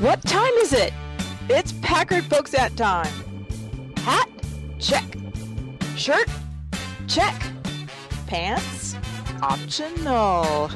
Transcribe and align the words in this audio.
What 0.00 0.22
time 0.24 0.52
is 0.58 0.74
it? 0.74 0.92
It's 1.48 1.72
Packard 1.80 2.28
Pokes 2.28 2.52
at 2.52 2.76
time. 2.76 3.10
Hat? 3.96 4.28
Check. 4.78 5.04
Shirt? 5.96 6.28
Check. 7.08 7.34
Pants? 8.26 8.94
Optional. 9.40 10.70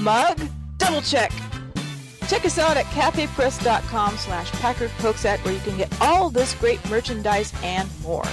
Mug? 0.00 0.38
Double 0.76 1.00
check. 1.00 1.32
Check 2.28 2.44
us 2.44 2.58
out 2.58 2.76
at 2.76 2.84
cafepress.com 2.86 4.18
slash 4.18 4.52
Packard 4.52 4.90
Pokesat 4.98 5.42
where 5.46 5.54
you 5.54 5.60
can 5.60 5.78
get 5.78 5.90
all 6.02 6.28
this 6.28 6.54
great 6.56 6.86
merchandise 6.90 7.54
and 7.62 7.88
more. 8.02 8.26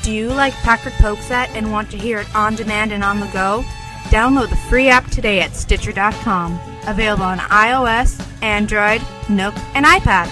Do 0.00 0.10
you 0.10 0.30
like 0.30 0.54
Packard 0.54 0.94
Pokesat 0.94 1.48
and 1.48 1.70
want 1.70 1.90
to 1.90 1.98
hear 1.98 2.20
it 2.20 2.34
on 2.34 2.54
demand 2.54 2.92
and 2.92 3.04
on 3.04 3.20
the 3.20 3.26
go? 3.26 3.62
Download 4.10 4.48
the 4.48 4.56
free 4.56 4.88
app 4.88 5.10
today 5.10 5.40
at 5.40 5.54
Stitcher.com. 5.56 6.58
Available 6.86 7.24
on 7.24 7.38
iOS, 7.38 8.20
Android, 8.42 9.00
Nook, 9.28 9.54
and 9.74 9.86
iPad. 9.86 10.30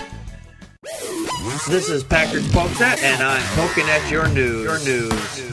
This 1.68 1.88
is 1.88 2.02
Packard 2.02 2.42
Pokesat, 2.42 3.02
and 3.02 3.22
I'm 3.22 3.42
poking 3.56 3.88
at 3.88 4.10
your 4.10 4.28
news. 4.28 4.64
Your 4.64 4.78
news. 4.80 5.50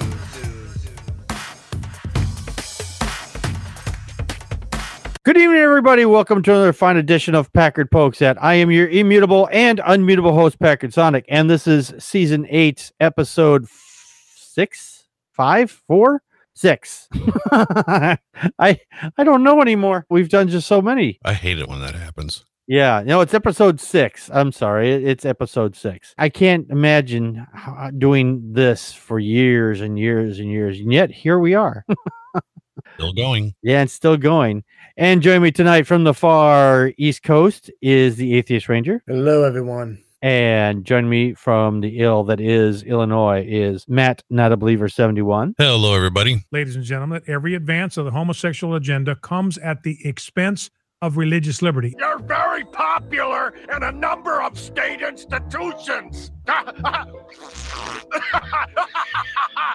Good 5.24 5.36
evening, 5.38 5.60
everybody. 5.60 6.06
Welcome 6.06 6.42
to 6.44 6.52
another 6.52 6.72
fine 6.72 6.96
edition 6.96 7.36
of 7.36 7.52
Packard 7.52 7.92
Pokesat. 7.92 8.38
I 8.40 8.54
am 8.54 8.72
your 8.72 8.88
immutable 8.88 9.50
and 9.52 9.80
unmutable 9.80 10.34
host, 10.34 10.58
Packard 10.58 10.94
Sonic, 10.94 11.26
and 11.28 11.50
this 11.50 11.68
is 11.68 11.94
season 12.00 12.48
eight, 12.50 12.94
episode 13.02 13.68
six, 14.38 15.04
five, 15.34 15.70
four, 15.70 16.22
six. 16.58 17.08
I 17.52 18.18
I 18.60 19.24
don't 19.24 19.44
know 19.44 19.62
anymore. 19.62 20.06
We've 20.10 20.30
done 20.30 20.48
just 20.48 20.68
so 20.68 20.82
many. 20.82 21.20
I 21.24 21.34
hate 21.34 21.60
it 21.60 21.70
when 21.70 21.80
that 21.82 21.96
happens. 21.96 22.46
Yeah, 22.70 23.02
no, 23.06 23.22
it's 23.22 23.34
episode 23.34 23.80
six. 23.80 24.30
I'm 24.34 24.52
sorry, 24.52 24.92
it's 24.92 25.24
episode 25.24 25.74
six. 25.74 26.14
I 26.18 26.28
can't 26.28 26.70
imagine 26.70 27.48
uh, 27.66 27.92
doing 27.98 28.52
this 28.52 28.92
for 28.92 29.20
years 29.20 29.80
and 29.80 29.98
years 29.98 30.40
and 30.40 30.52
years, 30.52 30.80
and 30.80 30.92
yet 30.92 31.10
here 31.10 31.40
we 31.40 31.54
are. 31.54 31.86
Still 32.96 33.14
going. 33.14 33.54
Yeah, 33.62 33.82
and 33.82 33.90
still 33.90 34.18
going. 34.18 34.64
And 34.98 35.22
join 35.22 35.42
me 35.42 35.52
tonight 35.52 35.86
from 35.86 36.04
the 36.04 36.14
far 36.14 36.92
East 36.98 37.24
Coast 37.24 37.70
is 37.82 38.16
the 38.16 38.36
Atheist 38.36 38.70
Ranger. 38.70 39.04
Hello, 39.08 39.44
everyone. 39.44 40.04
And 40.28 40.84
joining 40.84 41.10
me 41.10 41.36
from 41.36 41.80
the 41.80 42.00
ill 42.00 42.26
that 42.26 42.42
is 42.42 42.84
Illinois 42.84 43.46
is 43.48 43.86
Matt, 43.88 44.24
not 44.30 44.52
a 44.52 44.58
believer 44.58 44.90
71. 44.90 45.56
Hello, 45.58 45.96
everybody. 45.96 46.44
ladies 46.52 46.76
and 46.76 46.84
gentlemen, 46.84 47.22
every 47.28 47.56
advance 47.56 47.96
of 47.96 48.04
the 48.04 48.12
homosexual 48.12 48.76
agenda 48.76 49.16
comes 49.16 49.58
at 49.60 49.84
the 49.84 50.06
expense 50.06 50.70
of 51.02 51.16
religious 51.16 51.62
liberty. 51.62 51.96
You're 51.98 52.20
very 52.20 52.66
popular 52.66 53.54
in 53.74 53.84
a 53.84 53.92
number 53.94 54.42
of 54.42 54.60
state 54.60 55.02
institutions. 55.02 56.30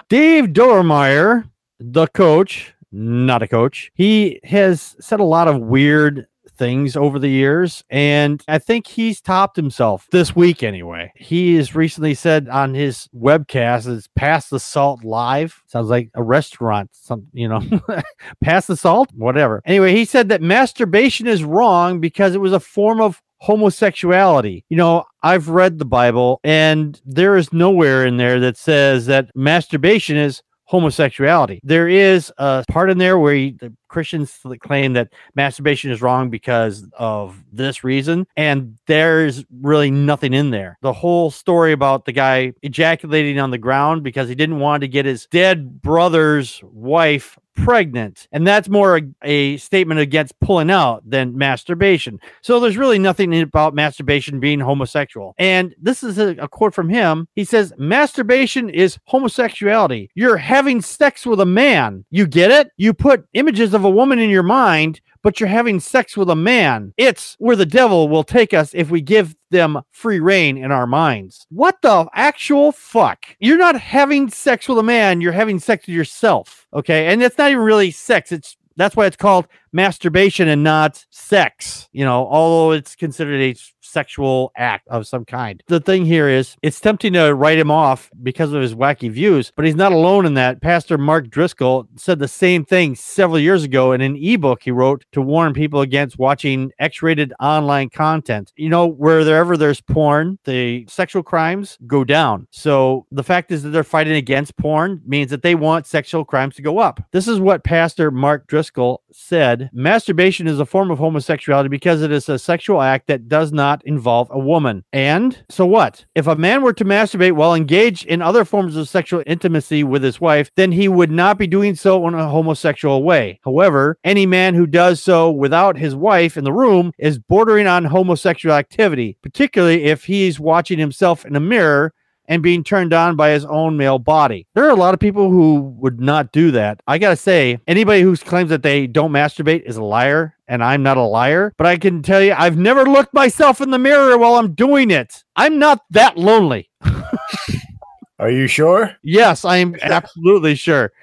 Dave 0.07 0.49
Daubenmire, 0.49 1.49
the 1.79 2.05
coach, 2.09 2.75
not 2.91 3.41
a 3.41 3.47
coach. 3.47 3.89
He 3.95 4.39
has 4.43 4.95
said 4.99 5.19
a 5.19 5.23
lot 5.23 5.47
of 5.47 5.59
weird 5.61 6.27
things 6.55 6.95
over 6.95 7.19
the 7.19 7.29
years, 7.29 7.83
and 7.89 8.43
I 8.47 8.59
think 8.59 8.87
he's 8.87 9.21
topped 9.21 9.55
himself 9.55 10.07
this 10.11 10.35
week 10.35 10.63
anyway. 10.63 11.11
He 11.15 11.55
has 11.55 11.75
recently 11.75 12.13
said 12.13 12.49
on 12.49 12.73
his 12.73 13.09
webcast, 13.15 13.87
it's 13.87 14.07
Pass 14.15 14.49
the 14.49 14.59
Salt 14.59 15.03
Live. 15.03 15.63
Sounds 15.67 15.89
like 15.89 16.09
a 16.13 16.23
restaurant, 16.23 16.89
some 16.93 17.27
you 17.33 17.47
know, 17.47 17.61
Pass 18.43 18.67
the 18.67 18.77
Salt, 18.77 19.09
whatever. 19.13 19.61
Anyway, 19.65 19.93
he 19.93 20.05
said 20.05 20.29
that 20.29 20.41
masturbation 20.41 21.27
is 21.27 21.43
wrong 21.43 21.99
because 21.99 22.35
it 22.35 22.41
was 22.41 22.53
a 22.53 22.59
form 22.59 23.01
of 23.01 23.21
homosexuality. 23.43 24.63
You 24.69 24.77
know, 24.77 25.03
I've 25.21 25.49
read 25.49 25.77
the 25.77 25.85
Bible 25.85 26.39
and 26.45 26.99
there 27.05 27.35
is 27.35 27.51
nowhere 27.51 28.05
in 28.05 28.15
there 28.15 28.39
that 28.39 28.55
says 28.55 29.05
that 29.07 29.31
masturbation 29.35 30.15
is 30.15 30.41
homosexuality. 30.73 31.59
There 31.63 31.87
is 31.87 32.33
a 32.39 32.65
part 32.67 32.89
in 32.89 32.97
there 32.97 33.19
where 33.19 33.35
the 33.35 33.71
Christians 33.89 34.39
claim 34.59 34.93
that 34.93 35.13
masturbation 35.35 35.91
is 35.91 36.01
wrong 36.01 36.31
because 36.31 36.83
of 36.97 37.43
this 37.51 37.83
reason, 37.83 38.25
and 38.35 38.75
there's 38.87 39.45
really 39.61 39.91
nothing 39.91 40.33
in 40.33 40.49
there. 40.49 40.79
The 40.81 40.91
whole 40.91 41.29
story 41.29 41.73
about 41.73 42.05
the 42.05 42.11
guy 42.11 42.53
ejaculating 42.63 43.39
on 43.39 43.51
the 43.51 43.59
ground 43.59 44.01
because 44.01 44.27
he 44.27 44.33
didn't 44.33 44.59
want 44.59 44.81
to 44.81 44.87
get 44.87 45.05
his 45.05 45.27
dead 45.27 45.79
brother's 45.79 46.59
wife 46.63 47.37
pregnant. 47.55 48.27
And 48.31 48.45
that's 48.45 48.69
more 48.69 48.97
a, 48.97 49.01
a 49.23 49.57
statement 49.57 49.99
against 49.99 50.39
pulling 50.39 50.71
out 50.71 51.07
than 51.09 51.37
masturbation. 51.37 52.19
So 52.41 52.59
there's 52.59 52.77
really 52.77 52.99
nothing 52.99 53.39
about 53.41 53.73
masturbation 53.73 54.39
being 54.39 54.59
homosexual. 54.59 55.35
And 55.37 55.75
this 55.81 56.03
is 56.03 56.17
a, 56.17 56.29
a 56.37 56.47
quote 56.47 56.73
from 56.73 56.89
him. 56.89 57.27
He 57.35 57.45
says 57.45 57.73
masturbation 57.77 58.69
is 58.69 58.97
homosexuality. 59.05 60.09
You're 60.15 60.37
having 60.37 60.81
sex 60.81 61.25
with 61.25 61.39
a 61.39 61.45
man. 61.45 62.05
You 62.09 62.27
get 62.27 62.51
it? 62.51 62.71
You 62.77 62.93
put 62.93 63.25
images 63.33 63.73
of 63.73 63.83
a 63.83 63.89
woman 63.89 64.19
in 64.19 64.29
your 64.29 64.43
mind 64.43 65.01
but 65.23 65.39
you're 65.39 65.49
having 65.49 65.79
sex 65.79 66.15
with 66.15 66.29
a 66.29 66.35
man. 66.35 66.93
It's 66.97 67.35
where 67.39 67.55
the 67.55 67.65
devil 67.65 68.09
will 68.09 68.23
take 68.23 68.53
us 68.53 68.71
if 68.75 68.91
we 68.91 69.01
give 69.01 69.35
them 69.49 69.81
free 69.91 70.19
reign 70.19 70.57
in 70.57 70.71
our 70.71 70.85
minds. 70.85 71.47
What 71.49 71.81
the 71.81 72.07
actual 72.13 72.71
fuck? 72.71 73.25
You're 73.39 73.57
not 73.57 73.79
having 73.79 74.29
sex 74.29 74.67
with 74.67 74.77
a 74.77 74.83
man, 74.83 75.21
you're 75.21 75.31
having 75.31 75.59
sex 75.59 75.87
with 75.87 75.95
yourself. 75.95 76.67
Okay. 76.73 77.07
And 77.07 77.23
it's 77.23 77.37
not 77.37 77.49
even 77.49 77.63
really 77.63 77.91
sex. 77.91 78.31
It's 78.31 78.57
that's 78.75 78.95
why 78.95 79.05
it's 79.05 79.15
called 79.15 79.47
masturbation 79.73 80.47
and 80.47 80.63
not 80.63 81.05
sex, 81.09 81.89
you 81.91 82.05
know, 82.05 82.27
although 82.27 82.71
it's 82.71 82.95
considered 82.95 83.41
a 83.41 83.55
sexual 83.81 84.51
act 84.57 84.87
of 84.87 85.05
some 85.05 85.23
kind. 85.23 85.61
The 85.67 85.79
thing 85.79 86.05
here 86.05 86.27
is 86.27 86.55
it's 86.63 86.79
tempting 86.79 87.13
to 87.13 87.33
write 87.33 87.59
him 87.59 87.69
off 87.69 88.09
because 88.23 88.51
of 88.51 88.61
his 88.61 88.73
wacky 88.73 89.11
views, 89.11 89.51
but 89.55 89.65
he's 89.65 89.75
not 89.75 89.91
alone 89.91 90.25
in 90.25 90.33
that. 90.33 90.61
Pastor 90.61 90.97
Mark 90.97 91.29
Driscoll 91.29 91.87
said 91.95 92.17
the 92.17 92.27
same 92.27 92.65
thing 92.65 92.95
several 92.95 93.39
years 93.39 93.63
ago 93.63 93.91
in 93.91 94.01
an 94.01 94.15
ebook 94.15 94.63
he 94.63 94.71
wrote 94.71 95.05
to 95.11 95.21
warn 95.21 95.53
people 95.53 95.81
against 95.81 96.17
watching 96.17 96.71
X-rated 96.79 97.33
online 97.39 97.89
content. 97.89 98.51
You 98.55 98.69
know, 98.69 98.87
wherever 98.87 99.55
there's 99.55 99.81
porn, 99.81 100.39
the 100.45 100.85
sexual 100.89 101.23
crimes 101.23 101.77
go 101.85 102.03
down. 102.03 102.47
So 102.49 103.05
the 103.11 103.23
fact 103.23 103.51
is 103.51 103.63
that 103.63 103.69
they're 103.69 103.83
fighting 103.83 104.15
against 104.15 104.57
porn 104.57 105.01
means 105.05 105.29
that 105.29 105.43
they 105.43 105.55
want 105.55 105.85
sexual 105.85 106.25
crimes 106.25 106.55
to 106.55 106.61
go 106.61 106.79
up. 106.79 106.99
This 107.11 107.27
is 107.27 107.39
what 107.39 107.63
Pastor 107.63 108.09
Mark 108.09 108.47
Driscoll 108.47 109.03
said. 109.11 109.62
Masturbation 109.71 110.47
is 110.47 110.59
a 110.59 110.65
form 110.65 110.91
of 110.91 110.97
homosexuality 110.97 111.69
because 111.69 112.01
it 112.01 112.11
is 112.11 112.27
a 112.27 112.39
sexual 112.39 112.81
act 112.81 113.07
that 113.07 113.27
does 113.27 113.51
not 113.51 113.85
involve 113.85 114.27
a 114.31 114.39
woman. 114.39 114.83
And 114.91 115.43
so 115.49 115.65
what? 115.65 116.05
If 116.15 116.27
a 116.27 116.35
man 116.35 116.61
were 116.61 116.73
to 116.73 116.85
masturbate 116.85 117.33
while 117.33 117.53
engaged 117.53 118.05
in 118.05 118.21
other 118.21 118.45
forms 118.45 118.75
of 118.75 118.89
sexual 118.89 119.23
intimacy 119.25 119.83
with 119.83 120.03
his 120.03 120.19
wife, 120.19 120.51
then 120.55 120.71
he 120.71 120.87
would 120.87 121.11
not 121.11 121.37
be 121.37 121.47
doing 121.47 121.75
so 121.75 122.07
in 122.07 122.13
a 122.13 122.29
homosexual 122.29 123.03
way. 123.03 123.39
However, 123.43 123.97
any 124.03 124.25
man 124.25 124.55
who 124.55 124.65
does 124.65 125.01
so 125.01 125.31
without 125.31 125.77
his 125.77 125.95
wife 125.95 126.37
in 126.37 126.43
the 126.43 126.53
room 126.53 126.91
is 126.97 127.19
bordering 127.19 127.67
on 127.67 127.85
homosexual 127.85 128.55
activity, 128.55 129.17
particularly 129.21 129.83
if 129.85 130.05
he's 130.05 130.39
watching 130.39 130.79
himself 130.79 131.25
in 131.25 131.35
a 131.35 131.39
mirror 131.39 131.93
and 132.27 132.41
being 132.41 132.63
turned 132.63 132.93
on 132.93 133.15
by 133.15 133.29
his 133.29 133.45
own 133.45 133.77
male 133.77 133.99
body. 133.99 134.47
There 134.55 134.65
are 134.65 134.69
a 134.69 134.75
lot 134.75 134.93
of 134.93 134.99
people 134.99 135.29
who 135.29 135.73
would 135.77 135.99
not 135.99 136.31
do 136.31 136.51
that. 136.51 136.81
I 136.87 136.97
gotta 136.97 137.15
say, 137.15 137.59
anybody 137.67 138.01
who 138.01 138.15
claims 138.17 138.49
that 138.49 138.63
they 138.63 138.87
don't 138.87 139.11
masturbate 139.11 139.63
is 139.63 139.77
a 139.77 139.83
liar, 139.83 140.35
and 140.47 140.63
I'm 140.63 140.83
not 140.83 140.97
a 140.97 141.03
liar. 141.03 141.53
But 141.57 141.67
I 141.67 141.77
can 141.77 142.01
tell 142.01 142.21
you, 142.21 142.33
I've 142.37 142.57
never 142.57 142.85
looked 142.85 143.13
myself 143.13 143.61
in 143.61 143.71
the 143.71 143.79
mirror 143.79 144.17
while 144.17 144.35
I'm 144.35 144.53
doing 144.53 144.91
it. 144.91 145.23
I'm 145.35 145.59
not 145.59 145.81
that 145.91 146.17
lonely. 146.17 146.69
Are 148.19 148.29
you 148.29 148.47
sure? 148.47 148.95
Yes, 149.03 149.43
I 149.43 149.57
am 149.57 149.75
absolutely 149.81 150.55
sure. 150.55 150.93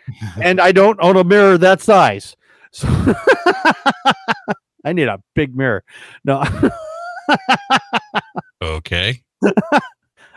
And 0.41 0.61
I 0.61 0.73
don't 0.73 0.99
own 1.03 1.17
a 1.17 1.25
mirror 1.25 1.59
that 1.59 1.83
size. 1.83 2.37
So 2.73 2.89
I 4.85 4.93
need 4.93 5.09
a 5.09 5.21
big 5.35 5.55
mirror. 5.55 5.85
No. 6.25 6.45
Okay. 8.63 9.23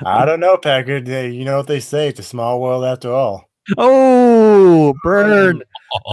I 0.06 0.26
don't 0.26 0.40
know, 0.40 0.58
Packard. 0.58 1.08
Hey, 1.08 1.30
You 1.32 1.46
know 1.46 1.58
what 1.58 1.68
they 1.68 1.80
say? 1.80 2.08
It's 2.10 2.20
a 2.20 2.24
small 2.24 2.60
world 2.62 2.84
after 2.86 3.12
all. 3.12 3.50
oh, 3.78 4.94
burn. 5.04 5.62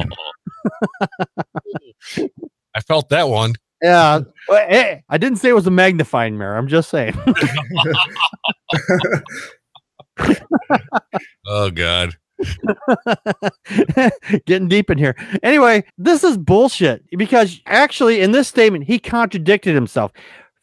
I 2.75 2.81
felt 2.87 3.09
that 3.11 3.29
one. 3.29 3.55
Yeah. 3.83 4.21
Well, 4.49 4.69
Hey, 4.69 5.03
I 5.09 5.17
didn't 5.19 5.39
say 5.39 5.49
it 5.49 5.55
was 5.55 5.67
a 5.67 5.71
magnifying 5.71 6.37
mirror. 6.37 6.57
I'm 6.57 6.69
just 6.69 6.91
saying. 6.91 7.15
Oh 11.47 11.71
God. 11.71 12.15
Getting 14.47 14.69
deep 14.69 14.91
in 14.91 14.99
here. 14.99 15.15
Anyway, 15.43 15.85
this 15.99 16.23
is 16.25 16.37
bullshit 16.37 17.05
because 17.17 17.61
actually, 17.67 18.21
in 18.21 18.33
this 18.33 18.49
statement, 18.49 18.85
he 18.85 18.99
contradicted 18.99 19.75
himself. 19.75 20.13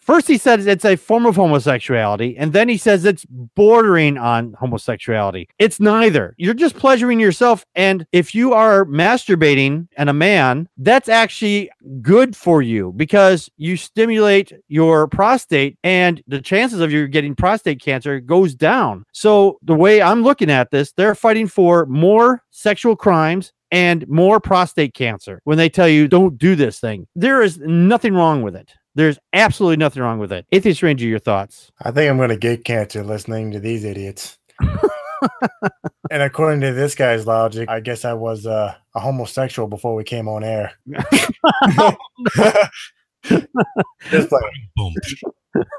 First, 0.08 0.30
he 0.30 0.38
says 0.38 0.66
it's 0.66 0.86
a 0.86 0.96
form 0.96 1.26
of 1.26 1.36
homosexuality, 1.36 2.38
and 2.38 2.54
then 2.54 2.70
he 2.70 2.78
says 2.78 3.04
it's 3.04 3.26
bordering 3.26 4.18
on 4.18 4.54
homosexuality. 4.54 5.50
It's 5.60 5.82
neither. 5.82 6.34
You're 6.38 6.54
just 6.54 6.78
pleasuring 6.78 7.20
yourself. 7.20 7.66
And 7.76 8.08
if 8.14 8.34
you 8.34 8.54
are 8.54 8.86
masturbating 8.86 9.90
and 9.98 10.10
a 10.10 10.14
man, 10.14 10.70
that's 10.78 11.10
actually 11.10 11.70
good 12.02 12.38
for 12.38 12.62
you 12.62 12.94
because 12.96 13.50
you 13.58 13.76
stimulate 13.76 14.54
your 14.70 15.10
prostate, 15.10 15.78
and 15.84 16.24
the 16.26 16.40
chances 16.40 16.80
of 16.80 16.90
you 16.90 17.10
getting 17.10 17.36
prostate 17.36 17.82
cancer 17.82 18.22
goes 18.22 18.56
down. 18.56 19.04
So, 19.12 19.60
the 19.62 19.76
way 19.76 20.02
I'm 20.02 20.24
looking 20.24 20.50
at 20.50 20.72
this, 20.72 20.94
they're 20.94 21.16
fighting 21.16 21.48
for 21.48 21.86
more 21.86 22.44
sexual 22.50 22.96
crimes 22.96 23.52
and 23.72 24.08
more 24.08 24.40
prostate 24.40 24.94
cancer 24.94 25.42
when 25.44 25.58
they 25.58 25.68
tell 25.68 25.90
you 25.90 26.08
don't 26.08 26.38
do 26.38 26.56
this 26.56 26.80
thing. 26.80 27.08
There 27.14 27.42
is 27.42 27.60
nothing 27.60 28.14
wrong 28.14 28.42
with 28.42 28.56
it. 28.56 28.74
There's 28.98 29.20
absolutely 29.32 29.78
nothing 29.78 30.02
wrong 30.02 30.18
with 30.18 30.32
it. 30.32 30.48
Atheist 30.52 30.82
Ranger, 30.82 31.06
your 31.06 31.20
thoughts? 31.20 31.72
I 31.80 31.92
think 31.92 32.10
I'm 32.10 32.18
going 32.18 32.30
to 32.30 32.36
get 32.36 32.66
cancer 32.66 33.04
listening 33.04 33.52
to 33.52 33.60
these 33.60 33.84
idiots. 33.84 34.40
and 36.10 36.24
according 36.24 36.62
to 36.62 36.74
this 36.74 36.96
guy's 36.96 37.28
logic, 37.28 37.70
I 37.70 37.80
guess 37.80 38.06
I 38.06 38.14
was 38.14 38.48
uh, 38.48 38.74
a 38.96 39.00
homosexual 39.00 39.68
before 39.68 39.94
we 39.94 40.04
came 40.04 40.28
on 40.28 40.44
air. 40.44 40.72
Just 44.10 44.32
like, 44.32 44.44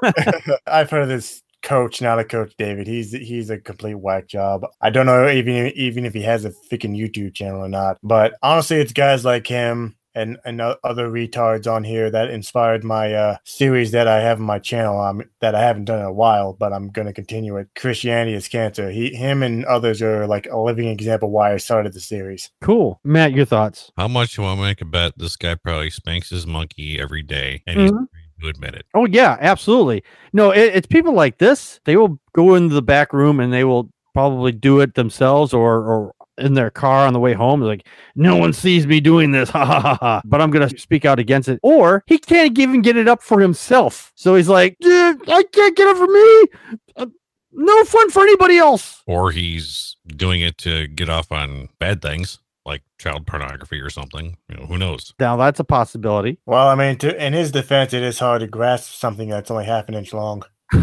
I've 0.65 0.89
heard 0.89 1.01
of 1.01 1.09
this 1.09 1.43
coach, 1.61 2.01
not 2.01 2.19
a 2.19 2.23
coach, 2.23 2.53
David. 2.57 2.87
He's 2.87 3.11
he's 3.11 3.49
a 3.49 3.57
complete 3.57 3.95
whack 3.95 4.27
job. 4.27 4.65
I 4.79 4.91
don't 4.91 5.05
know 5.05 5.29
even 5.29 5.67
even 5.75 6.05
if 6.05 6.13
he 6.13 6.21
has 6.21 6.45
a 6.45 6.51
freaking 6.71 6.97
YouTube 6.97 7.33
channel 7.33 7.65
or 7.65 7.67
not. 7.67 7.97
But 8.01 8.35
honestly, 8.41 8.77
it's 8.77 8.93
guys 8.93 9.25
like 9.25 9.45
him 9.45 9.97
and 10.15 10.37
and 10.45 10.61
other 10.61 11.09
retards 11.09 11.71
on 11.71 11.83
here 11.83 12.09
that 12.09 12.29
inspired 12.29 12.83
my 12.83 13.13
uh, 13.13 13.37
series 13.43 13.91
that 13.91 14.07
I 14.07 14.21
have 14.21 14.39
on 14.39 14.45
my 14.45 14.59
channel. 14.59 14.99
Um, 14.99 15.23
that 15.41 15.55
I 15.55 15.61
haven't 15.61 15.85
done 15.85 15.99
in 15.99 16.05
a 16.05 16.13
while, 16.13 16.53
but 16.53 16.73
I'm 16.73 16.89
going 16.89 17.07
to 17.07 17.13
continue 17.13 17.57
it. 17.57 17.67
Christianity 17.75 18.33
is 18.33 18.47
cancer. 18.47 18.89
He, 18.91 19.13
him, 19.13 19.43
and 19.43 19.65
others 19.65 20.01
are 20.01 20.27
like 20.27 20.47
a 20.51 20.57
living 20.59 20.87
example 20.87 21.29
why 21.31 21.53
I 21.53 21.57
started 21.57 21.93
the 21.93 22.01
series. 22.01 22.49
Cool. 22.61 22.99
Matt, 23.03 23.33
your 23.33 23.45
thoughts? 23.45 23.91
How 23.97 24.07
much 24.07 24.35
do 24.35 24.43
I 24.45 24.55
make 24.55 24.81
a 24.81 24.85
bet 24.85 25.13
this 25.17 25.35
guy 25.35 25.55
probably 25.55 25.89
spanks 25.89 26.29
his 26.29 26.45
monkey 26.47 26.99
every 26.99 27.23
day 27.23 27.63
and 27.67 27.79
he's 27.79 27.91
Mhm. 27.91 28.05
afraid 28.05 28.41
to 28.41 28.47
admit 28.47 28.73
it. 28.75 28.85
Oh 28.93 29.05
yeah, 29.05 29.37
absolutely. 29.41 30.03
No, 30.33 30.51
it, 30.51 30.73
it's 30.75 30.87
people 30.87 31.13
like 31.13 31.37
this. 31.39 31.79
They 31.85 31.97
will 31.97 32.19
go 32.33 32.55
into 32.55 32.73
the 32.73 32.81
back 32.81 33.11
room 33.13 33.39
and 33.39 33.51
they 33.51 33.63
will 33.65 33.89
probably 34.13 34.51
do 34.51 34.79
it 34.79 34.95
themselves 34.95 35.53
or 35.53 35.75
or 35.83 36.13
in 36.39 36.53
their 36.53 36.69
car 36.69 37.05
on 37.05 37.13
the 37.13 37.19
way 37.19 37.33
home. 37.33 37.61
Like, 37.61 37.87
no 38.15 38.35
one 38.35 38.53
sees 38.53 38.87
me 38.87 38.99
doing 38.99 39.31
this, 39.31 39.49
ha 39.51 39.65
ha 39.65 39.79
ha 39.79 39.97
ha. 39.99 40.21
But 40.25 40.41
I'm 40.41 40.51
gonna 40.51 40.69
speak 40.77 41.05
out 41.05 41.19
against 41.19 41.49
it. 41.49 41.59
Or 41.63 42.03
he 42.07 42.17
can't 42.17 42.57
even 42.57 42.81
get 42.81 42.97
it 42.97 43.07
up 43.07 43.21
for 43.21 43.39
himself. 43.39 44.11
So 44.15 44.35
he's 44.35 44.49
like, 44.49 44.77
"Dude, 44.79 45.29
I 45.29 45.43
can't 45.43 45.75
get 45.75 45.87
it 45.87 45.97
for 45.97 46.07
me. 46.07 46.77
Uh, 46.95 47.05
no 47.51 47.83
fun 47.85 48.09
for 48.11 48.23
anybody 48.23 48.57
else. 48.57 49.01
Or 49.07 49.31
he's 49.31 49.95
doing 50.07 50.41
it 50.41 50.57
to 50.59 50.87
get 50.87 51.09
off 51.09 51.31
on 51.31 51.69
bad 51.79 52.01
things 52.01 52.39
like 52.69 52.83
child 52.99 53.25
pornography 53.25 53.79
or 53.79 53.89
something. 53.89 54.37
You 54.47 54.57
know, 54.57 54.65
who 54.65 54.77
knows? 54.77 55.13
Now 55.19 55.35
that's 55.35 55.59
a 55.59 55.63
possibility. 55.63 56.39
Well, 56.45 56.67
I 56.67 56.75
mean, 56.75 56.97
to, 56.99 57.25
in 57.25 57.33
his 57.33 57.51
defense, 57.51 57.93
it 57.93 58.03
is 58.03 58.19
hard 58.19 58.41
to 58.41 58.47
grasp 58.47 58.93
something 58.93 59.27
that's 59.27 59.49
only 59.51 59.65
half 59.65 59.89
an 59.89 59.95
inch 59.95 60.13
long. 60.13 60.43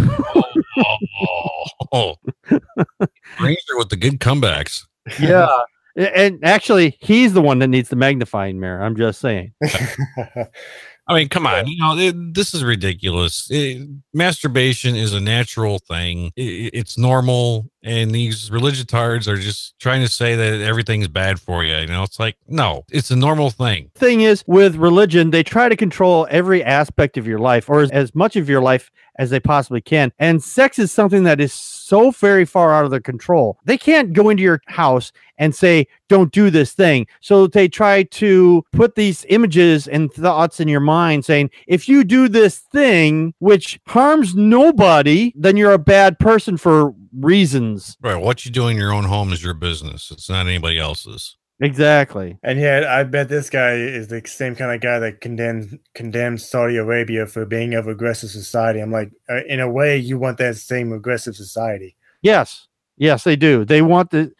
oh, 1.93 2.17
Ranger 3.41 3.77
with 3.77 3.89
the 3.91 3.97
good 3.97 4.19
comebacks. 4.19 4.85
Yeah. 5.21 5.49
And 5.99 6.45
actually, 6.45 6.99
he's 7.01 7.33
the 7.33 7.41
one 7.41 7.59
that 7.61 7.69
needs 7.69 7.89
the 7.89 7.97
magnifying 7.97 8.61
mirror. 8.61 8.83
I'm 8.83 8.97
just 8.97 9.19
saying. 9.19 9.55
I 11.09 11.15
mean, 11.15 11.29
come 11.29 11.47
on, 11.47 11.69
you 11.69 11.79
know, 11.79 11.97
it, 11.97 12.35
this 12.35 12.53
is 12.53 12.65
ridiculous. 12.65 13.47
It- 13.49 13.89
masturbation 14.13 14.97
is 14.97 15.13
a 15.13 15.21
natural 15.21 15.79
thing. 15.79 16.33
It, 16.37 16.75
it's 16.75 16.99
normal, 16.99 17.71
and 17.85 18.11
these 18.11 18.51
religiotards 18.51 19.29
are 19.29 19.37
just 19.37 19.79
trying 19.79 20.03
to 20.03 20.09
say 20.09 20.35
that 20.35 20.61
everything's 20.61 21.07
bad 21.07 21.41
for 21.41 21.63
you. 21.63 21.77
You 21.77 21.87
know, 21.87 22.03
it's 22.03 22.19
like, 22.19 22.37
no, 22.49 22.85
it's 22.91 23.13
a 23.13 23.17
normal 23.17 23.51
thing. 23.51 23.91
thing 23.95 24.23
is 24.23 24.43
with 24.49 24.75
religion 24.77 25.31
they 25.31 25.45
try 25.45 25.69
to 25.69 25.77
control 25.77 26.27
every 26.29 26.63
aspect 26.65 27.17
of 27.17 27.27
your 27.27 27.39
life 27.39 27.71
or 27.71 27.83
as, 27.83 27.91
as 27.93 28.15
much 28.15 28.35
of 28.35 28.49
your 28.49 28.61
life 28.61 28.91
as 29.19 29.31
they 29.31 29.41
possibly 29.41 29.81
can 29.81 30.13
and 30.19 30.43
sex 30.43 30.79
is 30.79 30.91
something 30.91 31.25
that 31.25 31.41
is 31.41 31.53
so 31.53 32.11
very 32.11 32.45
far 32.45 32.75
out 32.75 32.85
of 32.85 32.91
their 32.91 33.01
control 33.01 33.59
they 33.65 33.79
can't 33.79 34.13
go 34.13 34.29
into 34.29 34.43
your 34.43 34.61
house 34.67 35.13
and 35.39 35.55
say 35.55 35.87
don't 36.09 36.33
do 36.33 36.51
this 36.51 36.73
thing 36.73 37.07
so 37.21 37.47
they 37.47 37.69
try 37.69 38.03
to 38.05 38.65
put 38.73 38.95
these 38.95 39.27
images 39.29 39.87
and 39.89 40.13
thoughts 40.13 40.61
in 40.61 40.69
your 40.69 40.81
mind 40.81 41.25
saying 41.25 41.51
if 41.67 41.89
you 41.89 42.05
do 42.05 42.29
this 42.29 42.59
thing 42.59 43.35
which 43.39 43.79
harms 43.87 44.35
nobody 44.35 45.33
then 45.37 45.57
you're 45.57 45.73
a 45.73 45.79
bad 45.79 46.19
person 46.19 46.57
for 46.57 46.95
reasons 47.19 47.97
Right. 48.01 48.17
What 48.17 48.45
you 48.45 48.51
do 48.51 48.69
in 48.69 48.77
your 48.77 48.93
own 48.93 49.05
home 49.05 49.33
is 49.33 49.43
your 49.43 49.55
business. 49.55 50.11
It's 50.11 50.29
not 50.29 50.47
anybody 50.47 50.79
else's. 50.79 51.37
Exactly 51.61 52.39
And 52.43 52.61
yet, 52.61 52.85
I 52.85 53.05
bet 53.05 53.29
this 53.29 53.51
guy 53.51 53.73
is 53.75 54.09
the 54.09 54.23
same 54.27 54.55
kind 54.55 54.73
of 54.73 54.81
guy 54.81 54.99
that 54.99 55.21
condemns 55.21 55.75
condemns 55.95 56.49
Saudi 56.49 56.77
Arabia 56.77 57.27
for 57.27 57.47
being 57.47 57.75
a 57.75 57.87
aggressive 57.87 58.31
society. 58.31 58.81
I'm 58.81 58.93
like, 58.93 59.11
uh, 59.29 59.45
in 59.49 59.61
a 59.61 59.71
way, 59.71 59.97
you 59.97 60.19
want 60.19 60.39
that 60.39 60.57
same 60.57 60.93
aggressive 60.93 61.35
society. 61.37 61.97
Yes. 62.23 62.66
Yes, 62.99 63.25
they 63.25 63.37
do. 63.37 63.65
They 63.65 63.83
want 63.83 64.11
the 64.11 64.33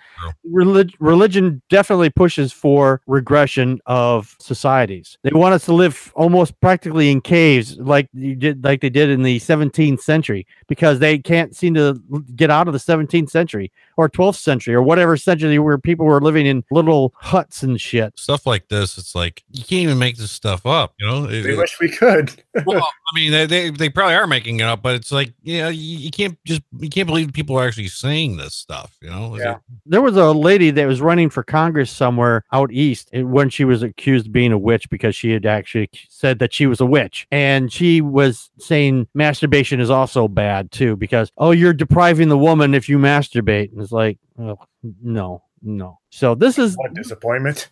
relig- 0.45 0.95
religion 0.99 1.61
definitely 1.69 2.09
pushes 2.11 2.53
for 2.53 3.03
regression 3.07 3.81
of 3.87 4.35
societies. 4.41 5.19
They 5.23 5.31
want 5.33 5.55
us 5.55 5.67
to 5.67 5.75
live 5.75 6.11
almost 6.17 6.59
practically 6.61 7.11
in 7.11 7.21
caves 7.21 7.77
like 7.79 8.09
you 8.15 8.35
did 8.35 8.65
like 8.65 8.81
they 8.81 8.89
did 8.89 9.11
in 9.11 9.23
the 9.23 9.39
17th 9.41 10.01
century 10.01 10.47
because 10.69 10.99
they 11.01 11.19
can't 11.19 11.55
seem 11.55 11.75
to 11.75 12.01
get 12.35 12.51
out 12.51 12.67
of 12.67 12.73
the 12.73 12.79
17th 12.81 13.29
century 13.31 13.71
or 13.99 14.09
12th 14.09 14.37
century 14.37 14.75
or 14.75 14.83
whatever 14.83 15.17
century 15.17 15.59
where 15.59 15.77
people 15.79 16.07
were 16.07 16.21
living 16.21 16.47
in 16.47 16.65
little 16.71 17.13
huts 17.17 17.63
and 17.63 17.79
shit. 17.81 18.19
Stuff 18.19 18.47
like 18.47 18.69
this, 18.69 18.97
it's 18.97 19.15
like 19.15 19.45
you 19.53 19.61
can't 19.65 19.83
even 19.83 19.99
make 19.99 20.17
this 20.17 20.31
stuff 20.31 20.65
up. 20.65 20.95
You 20.99 21.07
know, 21.07 21.25
It- 21.25 21.45
We 21.45 21.53
it- 21.53 21.59
wish 21.59 21.79
we 21.81 21.91
could. 21.91 22.43
well, 22.65 22.89
I 23.09 23.15
mean, 23.15 23.31
they, 23.31 23.47
they 23.47 23.71
they 23.71 23.89
probably 23.89 24.17
are 24.17 24.27
making 24.27 24.59
it 24.59 24.65
up, 24.65 24.83
but 24.83 24.97
it's 24.97 25.13
like, 25.13 25.33
you 25.43 25.59
know, 25.63 25.69
you, 25.69 25.97
you 25.99 26.11
can't 26.11 26.37
just 26.45 26.63
you 26.81 26.89
can't 26.89 27.07
believe 27.07 27.33
people 27.33 27.57
are 27.57 27.67
actually 27.67 27.87
saying 27.87 28.37
this 28.37 28.55
stuff. 28.55 28.97
You 29.01 29.11
know, 29.11 29.37
Yeah. 29.37 29.53
it- 29.57 29.59
There 29.87 30.03
was 30.03 30.17
a 30.17 30.33
lady 30.33 30.71
that 30.73 30.87
was 30.87 31.01
running 31.01 31.31
for 31.31 31.45
Congress 31.45 31.91
somewhere 31.91 32.45
out 32.53 32.73
east 32.73 33.09
eh, 33.13 33.23
when 33.23 33.49
she 33.49 33.65
was 33.65 33.83
accused 33.85 34.27
of 34.27 34.33
being 34.33 34.51
a 34.51 34.59
witch 34.59 34.91
because 34.91 35.15
she 35.15 35.31
had 35.31 35.47
actually 35.47 35.89
said 36.09 36.41
that 36.41 36.53
she 36.53 36.67
was 36.67 36.81
a 36.81 36.87
witch. 36.87 37.29
And 37.31 37.73
she 37.73 38.01
was 38.01 38.51
saying 38.59 39.07
masturbation 39.15 39.79
is 39.81 39.89
also 39.91 40.27
bad 40.27 40.73
too 40.73 40.97
because, 40.97 41.31
oh, 41.39 41.53
you're 41.53 41.73
depriving 41.73 42.29
the 42.29 42.39
woman 42.39 42.75
if 42.75 42.89
you 42.89 42.99
masturbate. 42.99 43.71
And 43.73 43.81
it's 43.81 43.93
like, 43.93 44.19
oh, 44.41 44.59
no, 45.03 45.43
no. 45.63 45.99
So 46.11 46.35
this 46.35 46.59
is 46.59 46.77
What 46.77 46.95
disappointment. 46.95 47.69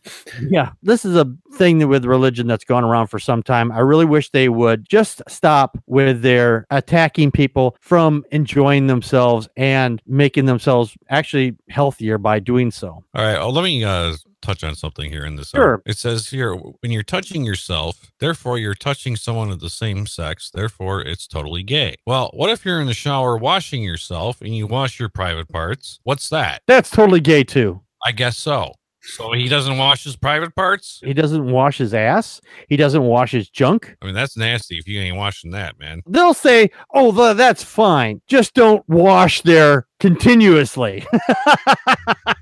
yeah, 0.50 0.72
this 0.82 1.04
is 1.04 1.16
a 1.16 1.26
thing 1.54 1.78
that 1.78 1.88
with 1.88 2.04
religion 2.04 2.46
that's 2.46 2.64
gone 2.64 2.84
around 2.84 3.06
for 3.06 3.18
some 3.18 3.42
time. 3.42 3.72
I 3.72 3.78
really 3.80 4.04
wish 4.04 4.30
they 4.30 4.48
would 4.48 4.88
just 4.88 5.22
stop 5.28 5.78
with 5.86 6.22
their 6.22 6.66
attacking 6.70 7.30
people 7.30 7.76
from 7.80 8.24
enjoying 8.32 8.86
themselves 8.86 9.48
and 9.56 10.02
making 10.06 10.44
themselves 10.46 10.96
actually 11.08 11.56
healthier 11.70 12.18
by 12.18 12.38
doing 12.40 12.70
so. 12.70 12.88
All 13.14 13.24
right. 13.24 13.36
Oh, 13.38 13.50
let 13.50 13.64
me 13.64 13.82
uh, 13.84 14.14
touch 14.44 14.62
on 14.62 14.74
something 14.74 15.10
here 15.10 15.24
in 15.24 15.36
this. 15.36 15.54
Uh, 15.54 15.58
sure. 15.58 15.70
art. 15.70 15.82
It 15.86 15.98
says 15.98 16.28
here 16.28 16.54
when 16.54 16.92
you're 16.92 17.02
touching 17.02 17.44
yourself, 17.44 18.12
therefore 18.20 18.58
you're 18.58 18.74
touching 18.74 19.16
someone 19.16 19.50
of 19.50 19.60
the 19.60 19.70
same 19.70 20.06
sex, 20.06 20.50
therefore 20.52 21.02
it's 21.02 21.26
totally 21.26 21.62
gay. 21.62 21.96
Well, 22.06 22.30
what 22.34 22.50
if 22.50 22.64
you're 22.64 22.80
in 22.80 22.86
the 22.86 22.94
shower 22.94 23.36
washing 23.36 23.82
yourself 23.82 24.40
and 24.40 24.54
you 24.54 24.66
wash 24.66 24.98
your 25.00 25.08
private 25.08 25.48
parts? 25.48 25.98
What's 26.04 26.28
that? 26.30 26.62
That's 26.66 26.90
totally 26.90 27.20
gay 27.20 27.44
too. 27.44 27.80
I 28.04 28.12
guess 28.12 28.36
so. 28.36 28.74
So 29.06 29.32
he 29.32 29.48
doesn't 29.48 29.76
wash 29.76 30.04
his 30.04 30.16
private 30.16 30.54
parts? 30.54 31.00
He 31.04 31.12
doesn't 31.12 31.50
wash 31.50 31.76
his 31.76 31.92
ass. 31.92 32.40
He 32.68 32.76
doesn't 32.76 33.02
wash 33.02 33.32
his 33.32 33.50
junk. 33.50 33.94
I 34.00 34.06
mean, 34.06 34.14
that's 34.14 34.36
nasty 34.36 34.78
if 34.78 34.88
you 34.88 34.98
ain't 34.98 35.16
washing 35.16 35.50
that, 35.50 35.78
man. 35.78 36.02
They'll 36.06 36.32
say, 36.32 36.70
"Oh, 36.94 37.14
th- 37.14 37.36
that's 37.36 37.62
fine. 37.62 38.22
Just 38.26 38.54
don't 38.54 38.82
wash 38.88 39.42
there 39.42 39.86
continuously." 40.00 41.06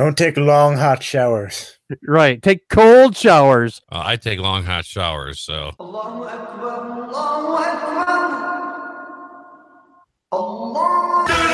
Don't 0.00 0.16
take 0.16 0.38
long 0.38 0.78
hot 0.78 1.02
showers. 1.02 1.78
right. 2.08 2.42
Take 2.42 2.70
cold 2.70 3.14
showers. 3.14 3.82
Uh, 3.92 4.00
I 4.02 4.16
take 4.16 4.38
long 4.40 4.64
hot 4.64 4.86
showers, 4.86 5.40
so 5.40 5.72
Do 5.76 5.84
to 5.84 5.98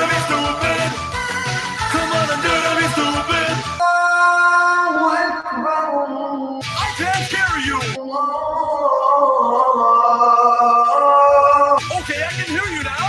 be 0.06 0.18
stupid. 0.28 0.90
Come 1.90 2.12
on 2.12 2.30
and 2.30 2.40
do 2.40 2.54
to 2.54 2.72
be 2.78 2.86
stupid. 2.94 3.50
I 6.62 6.94
can't 6.98 7.26
hear 7.26 7.52
you. 7.66 7.78
Okay, 11.98 12.20
I 12.22 12.30
can 12.30 12.46
hear 12.46 12.68
you 12.76 12.82
now. 12.84 13.06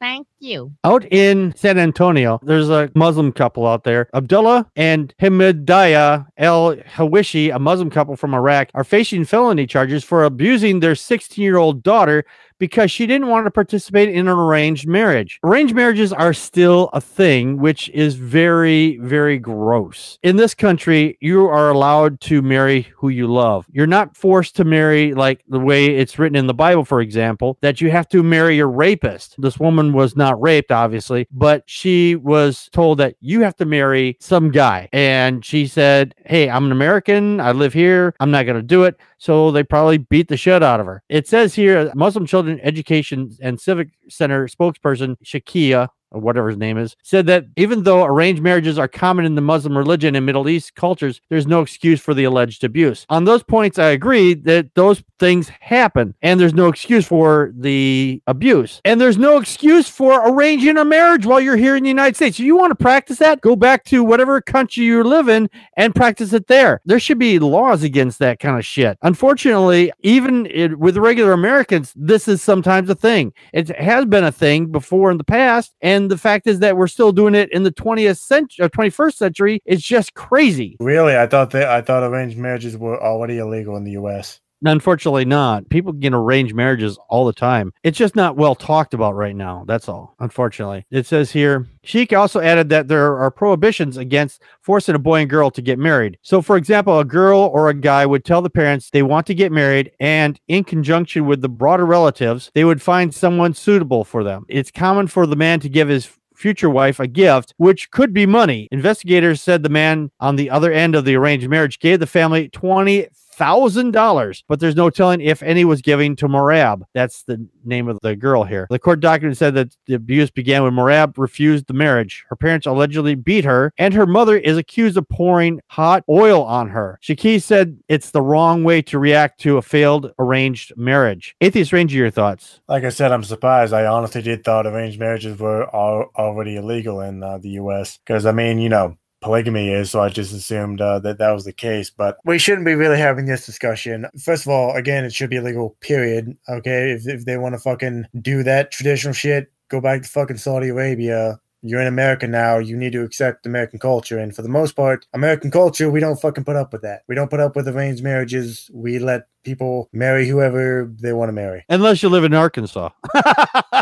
Thank 0.00 0.29
you. 0.40 0.72
Out 0.84 1.04
in 1.10 1.54
San 1.56 1.78
Antonio, 1.78 2.40
there's 2.42 2.70
a 2.70 2.90
Muslim 2.94 3.32
couple 3.32 3.66
out 3.66 3.84
there. 3.84 4.08
Abdullah 4.14 4.66
and 4.76 5.14
Hamidaya 5.20 6.26
El 6.36 6.76
Hawishi, 6.76 7.54
a 7.54 7.58
Muslim 7.58 7.90
couple 7.90 8.16
from 8.16 8.34
Iraq, 8.34 8.70
are 8.74 8.84
facing 8.84 9.24
felony 9.24 9.66
charges 9.66 10.04
for 10.04 10.24
abusing 10.24 10.80
their 10.80 10.94
16 10.94 11.42
year 11.42 11.56
old 11.56 11.82
daughter 11.82 12.24
because 12.60 12.92
she 12.92 13.06
didn't 13.06 13.26
want 13.26 13.46
to 13.46 13.50
participate 13.50 14.10
in 14.10 14.28
an 14.28 14.38
arranged 14.38 14.86
marriage. 14.86 15.40
Arranged 15.42 15.74
marriages 15.74 16.12
are 16.12 16.32
still 16.32 16.90
a 16.92 17.00
thing, 17.00 17.58
which 17.58 17.88
is 17.88 18.14
very, 18.14 18.98
very 18.98 19.38
gross. 19.38 20.18
In 20.22 20.36
this 20.36 20.54
country, 20.54 21.18
you 21.20 21.46
are 21.46 21.70
allowed 21.70 22.20
to 22.22 22.42
marry 22.42 22.82
who 22.94 23.08
you 23.08 23.26
love. 23.26 23.66
You're 23.72 23.88
not 23.88 24.16
forced 24.16 24.54
to 24.56 24.64
marry 24.64 25.14
like 25.14 25.42
the 25.48 25.58
way 25.58 25.86
it's 25.86 26.18
written 26.18 26.36
in 26.36 26.46
the 26.46 26.54
Bible, 26.54 26.84
for 26.84 27.00
example, 27.00 27.58
that 27.62 27.80
you 27.80 27.90
have 27.90 28.08
to 28.10 28.22
marry 28.22 28.60
a 28.60 28.66
rapist. 28.66 29.34
This 29.38 29.58
woman 29.58 29.92
was 29.92 30.14
not 30.14 30.40
raped, 30.40 30.70
obviously, 30.70 31.26
but 31.32 31.64
she 31.66 32.14
was 32.16 32.68
told 32.72 32.98
that 32.98 33.16
you 33.20 33.40
have 33.40 33.56
to 33.56 33.64
marry 33.64 34.18
some 34.20 34.50
guy. 34.50 34.88
And 34.92 35.44
she 35.44 35.66
said, 35.66 36.14
Hey, 36.26 36.50
I'm 36.50 36.66
an 36.66 36.72
American. 36.72 37.40
I 37.40 37.52
live 37.52 37.72
here. 37.72 38.14
I'm 38.20 38.30
not 38.30 38.44
going 38.44 38.56
to 38.56 38.62
do 38.62 38.84
it. 38.84 39.00
So 39.20 39.50
they 39.50 39.62
probably 39.62 39.98
beat 39.98 40.28
the 40.28 40.38
shit 40.38 40.62
out 40.62 40.80
of 40.80 40.86
her. 40.86 41.02
It 41.10 41.28
says 41.28 41.54
here 41.54 41.92
Muslim 41.94 42.24
Children 42.24 42.58
Education 42.62 43.36
and 43.42 43.60
Civic 43.60 43.90
Center 44.08 44.48
spokesperson 44.48 45.16
Shakia 45.22 45.88
or 46.10 46.20
whatever 46.20 46.48
his 46.48 46.58
name 46.58 46.78
is, 46.78 46.96
said 47.02 47.26
that 47.26 47.46
even 47.56 47.82
though 47.82 48.04
arranged 48.04 48.42
marriages 48.42 48.78
are 48.78 48.88
common 48.88 49.24
in 49.24 49.34
the 49.34 49.40
Muslim 49.40 49.76
religion 49.76 50.14
and 50.16 50.26
Middle 50.26 50.48
East 50.48 50.74
cultures, 50.74 51.20
there's 51.28 51.46
no 51.46 51.60
excuse 51.60 52.00
for 52.00 52.14
the 52.14 52.24
alleged 52.24 52.64
abuse. 52.64 53.06
On 53.08 53.24
those 53.24 53.42
points, 53.42 53.78
I 53.78 53.90
agree 53.90 54.34
that 54.34 54.74
those 54.74 55.02
things 55.18 55.50
happen 55.60 56.14
and 56.22 56.40
there's 56.40 56.54
no 56.54 56.68
excuse 56.68 57.06
for 57.06 57.52
the 57.54 58.22
abuse. 58.26 58.80
And 58.84 59.00
there's 59.00 59.18
no 59.18 59.36
excuse 59.36 59.88
for 59.88 60.28
arranging 60.28 60.78
a 60.78 60.84
marriage 60.84 61.26
while 61.26 61.40
you're 61.40 61.56
here 61.56 61.76
in 61.76 61.82
the 61.82 61.88
United 61.88 62.16
States. 62.16 62.38
If 62.38 62.46
You 62.46 62.56
want 62.56 62.70
to 62.70 62.74
practice 62.82 63.18
that? 63.18 63.40
Go 63.40 63.54
back 63.54 63.84
to 63.84 64.02
whatever 64.02 64.40
country 64.40 64.84
you 64.84 65.04
live 65.04 65.28
in 65.28 65.48
and 65.76 65.94
practice 65.94 66.32
it 66.32 66.46
there. 66.46 66.80
There 66.86 66.98
should 66.98 67.18
be 67.18 67.38
laws 67.38 67.82
against 67.82 68.18
that 68.20 68.40
kind 68.40 68.58
of 68.58 68.64
shit. 68.64 68.98
Unfortunately, 69.02 69.92
even 70.00 70.46
it, 70.46 70.78
with 70.78 70.96
regular 70.96 71.32
Americans, 71.32 71.92
this 71.94 72.26
is 72.26 72.42
sometimes 72.42 72.88
a 72.88 72.94
thing. 72.94 73.32
It 73.52 73.68
has 73.76 74.06
been 74.06 74.24
a 74.24 74.32
thing 74.32 74.66
before 74.66 75.10
in 75.10 75.18
the 75.18 75.24
past. 75.24 75.74
And 75.82 75.99
the 76.08 76.18
fact 76.18 76.46
is 76.46 76.60
that 76.60 76.76
we're 76.76 76.86
still 76.86 77.12
doing 77.12 77.34
it 77.34 77.50
in 77.52 77.62
the 77.62 77.72
20th 77.72 78.18
century, 78.18 78.64
or 78.64 78.68
21st 78.68 79.14
century. 79.14 79.62
It's 79.64 79.82
just 79.82 80.14
crazy. 80.14 80.76
Really, 80.80 81.16
I 81.16 81.26
thought 81.26 81.50
that 81.50 81.68
I 81.68 81.80
thought 81.82 82.02
arranged 82.02 82.38
marriages 82.38 82.76
were 82.76 83.00
already 83.02 83.38
illegal 83.38 83.76
in 83.76 83.84
the 83.84 83.92
U.S. 83.92 84.40
Unfortunately, 84.64 85.24
not. 85.24 85.68
People 85.68 85.92
get 85.92 86.12
arranged 86.12 86.54
marriages 86.54 86.98
all 87.08 87.24
the 87.24 87.32
time. 87.32 87.72
It's 87.82 87.98
just 87.98 88.16
not 88.16 88.36
well 88.36 88.54
talked 88.54 88.94
about 88.94 89.14
right 89.14 89.34
now. 89.34 89.64
That's 89.66 89.88
all. 89.88 90.14
Unfortunately, 90.20 90.84
it 90.90 91.06
says 91.06 91.30
here. 91.32 91.66
Sheik 91.82 92.12
also 92.12 92.40
added 92.40 92.68
that 92.68 92.88
there 92.88 93.16
are 93.16 93.30
prohibitions 93.30 93.96
against 93.96 94.42
forcing 94.60 94.94
a 94.94 94.98
boy 94.98 95.20
and 95.20 95.30
girl 95.30 95.50
to 95.50 95.62
get 95.62 95.78
married. 95.78 96.18
So, 96.22 96.42
for 96.42 96.56
example, 96.56 96.98
a 96.98 97.04
girl 97.04 97.38
or 97.40 97.68
a 97.68 97.74
guy 97.74 98.04
would 98.04 98.24
tell 98.24 98.42
the 98.42 98.50
parents 98.50 98.90
they 98.90 99.02
want 99.02 99.26
to 99.28 99.34
get 99.34 99.50
married, 99.50 99.92
and 99.98 100.38
in 100.46 100.64
conjunction 100.64 101.26
with 101.26 101.40
the 101.40 101.48
broader 101.48 101.86
relatives, 101.86 102.50
they 102.54 102.64
would 102.64 102.82
find 102.82 103.14
someone 103.14 103.54
suitable 103.54 104.04
for 104.04 104.22
them. 104.22 104.44
It's 104.48 104.70
common 104.70 105.06
for 105.06 105.26
the 105.26 105.36
man 105.36 105.60
to 105.60 105.68
give 105.70 105.88
his 105.88 106.10
future 106.34 106.70
wife 106.70 107.00
a 107.00 107.06
gift, 107.06 107.54
which 107.58 107.90
could 107.90 108.14
be 108.14 108.26
money. 108.26 108.68
Investigators 108.72 109.42
said 109.42 109.62
the 109.62 109.68
man 109.68 110.10
on 110.20 110.36
the 110.36 110.50
other 110.50 110.72
end 110.72 110.94
of 110.94 111.04
the 111.04 111.14
arranged 111.14 111.48
marriage 111.48 111.78
gave 111.78 112.00
the 112.00 112.06
family 112.06 112.48
twenty 112.48 113.08
thousand 113.40 113.92
dollars, 113.92 114.44
but 114.48 114.60
there's 114.60 114.76
no 114.76 114.90
telling 114.90 115.22
if 115.22 115.42
any 115.42 115.64
was 115.64 115.80
giving 115.80 116.14
to 116.14 116.28
Morab. 116.28 116.82
That's 116.92 117.22
the 117.22 117.48
name 117.64 117.88
of 117.88 117.98
the 118.02 118.14
girl 118.14 118.44
here. 118.44 118.66
The 118.68 118.78
court 118.78 119.00
document 119.00 119.38
said 119.38 119.54
that 119.54 119.74
the 119.86 119.94
abuse 119.94 120.30
began 120.30 120.62
when 120.62 120.74
Morab 120.74 121.16
refused 121.16 121.66
the 121.66 121.72
marriage. 121.72 122.26
Her 122.28 122.36
parents 122.36 122.66
allegedly 122.66 123.14
beat 123.14 123.46
her, 123.46 123.72
and 123.78 123.94
her 123.94 124.06
mother 124.06 124.36
is 124.36 124.58
accused 124.58 124.98
of 124.98 125.08
pouring 125.08 125.60
hot 125.68 126.04
oil 126.06 126.42
on 126.42 126.68
her. 126.68 126.98
Shaki 127.02 127.40
said 127.40 127.78
it's 127.88 128.10
the 128.10 128.20
wrong 128.20 128.62
way 128.62 128.82
to 128.82 128.98
react 128.98 129.40
to 129.40 129.56
a 129.56 129.62
failed 129.62 130.12
arranged 130.18 130.72
marriage. 130.76 131.34
Atheist 131.40 131.72
Ranger, 131.72 131.96
your 131.96 132.10
thoughts? 132.10 132.60
Like 132.68 132.84
I 132.84 132.90
said, 132.90 133.10
I'm 133.10 133.24
surprised. 133.24 133.72
I 133.72 133.86
honestly 133.86 134.20
did 134.20 134.44
thought 134.44 134.66
arranged 134.66 135.00
marriages 135.00 135.38
were 135.38 135.64
al- 135.74 136.10
already 136.14 136.56
illegal 136.56 137.00
in 137.00 137.22
uh, 137.22 137.38
the 137.38 137.50
U.S. 137.50 137.98
Because 138.04 138.26
I 138.26 138.32
mean, 138.32 138.58
you 138.58 138.68
know, 138.68 138.96
polygamy 139.20 139.70
is, 139.70 139.90
so 139.90 140.00
I 140.00 140.08
just 140.08 140.32
assumed 140.32 140.80
uh, 140.80 140.98
that 141.00 141.18
that 141.18 141.30
was 141.30 141.44
the 141.44 141.52
case. 141.52 141.90
But 141.90 142.18
we 142.24 142.38
shouldn't 142.38 142.66
be 142.66 142.74
really 142.74 142.98
having 142.98 143.26
this 143.26 143.46
discussion. 143.46 144.06
First 144.22 144.46
of 144.46 144.50
all, 144.50 144.74
again, 144.74 145.04
it 145.04 145.12
should 145.12 145.30
be 145.30 145.36
illegal, 145.36 145.76
period. 145.80 146.36
Okay, 146.48 146.92
if, 146.92 147.06
if 147.06 147.24
they 147.24 147.38
want 147.38 147.54
to 147.54 147.58
fucking 147.58 148.06
do 148.20 148.42
that 148.42 148.70
traditional 148.70 149.14
shit, 149.14 149.52
go 149.68 149.80
back 149.80 150.02
to 150.02 150.08
fucking 150.08 150.38
Saudi 150.38 150.68
Arabia. 150.68 151.40
You're 151.62 151.82
in 151.82 151.86
America 151.86 152.26
now. 152.26 152.56
You 152.56 152.74
need 152.74 152.92
to 152.92 153.02
accept 153.02 153.44
American 153.44 153.78
culture. 153.78 154.18
And 154.18 154.34
for 154.34 154.40
the 154.40 154.48
most 154.48 154.74
part, 154.74 155.06
American 155.12 155.50
culture, 155.50 155.90
we 155.90 156.00
don't 156.00 156.18
fucking 156.18 156.44
put 156.44 156.56
up 156.56 156.72
with 156.72 156.80
that. 156.82 157.02
We 157.06 157.14
don't 157.14 157.28
put 157.28 157.40
up 157.40 157.54
with 157.54 157.68
arranged 157.68 158.02
marriages. 158.02 158.70
We 158.72 158.98
let 158.98 159.26
people 159.44 159.90
marry 159.92 160.26
whoever 160.26 160.90
they 161.00 161.12
want 161.12 161.28
to 161.28 161.34
marry. 161.34 161.64
Unless 161.68 162.02
you 162.02 162.08
live 162.08 162.24
in 162.24 162.32
Arkansas. 162.32 162.88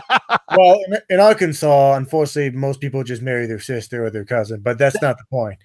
well, 0.57 0.81
in, 0.87 0.99
in 1.11 1.21
Arkansas, 1.21 1.95
unfortunately, 1.95 2.59
most 2.59 2.81
people 2.81 3.05
just 3.05 3.23
marry 3.23 3.47
their 3.47 3.61
sister 3.61 4.05
or 4.05 4.11
their 4.11 4.25
cousin, 4.25 4.61
but 4.61 4.79
that's 4.79 5.01
not 5.03 5.17
the 5.19 5.25
point. 5.31 5.59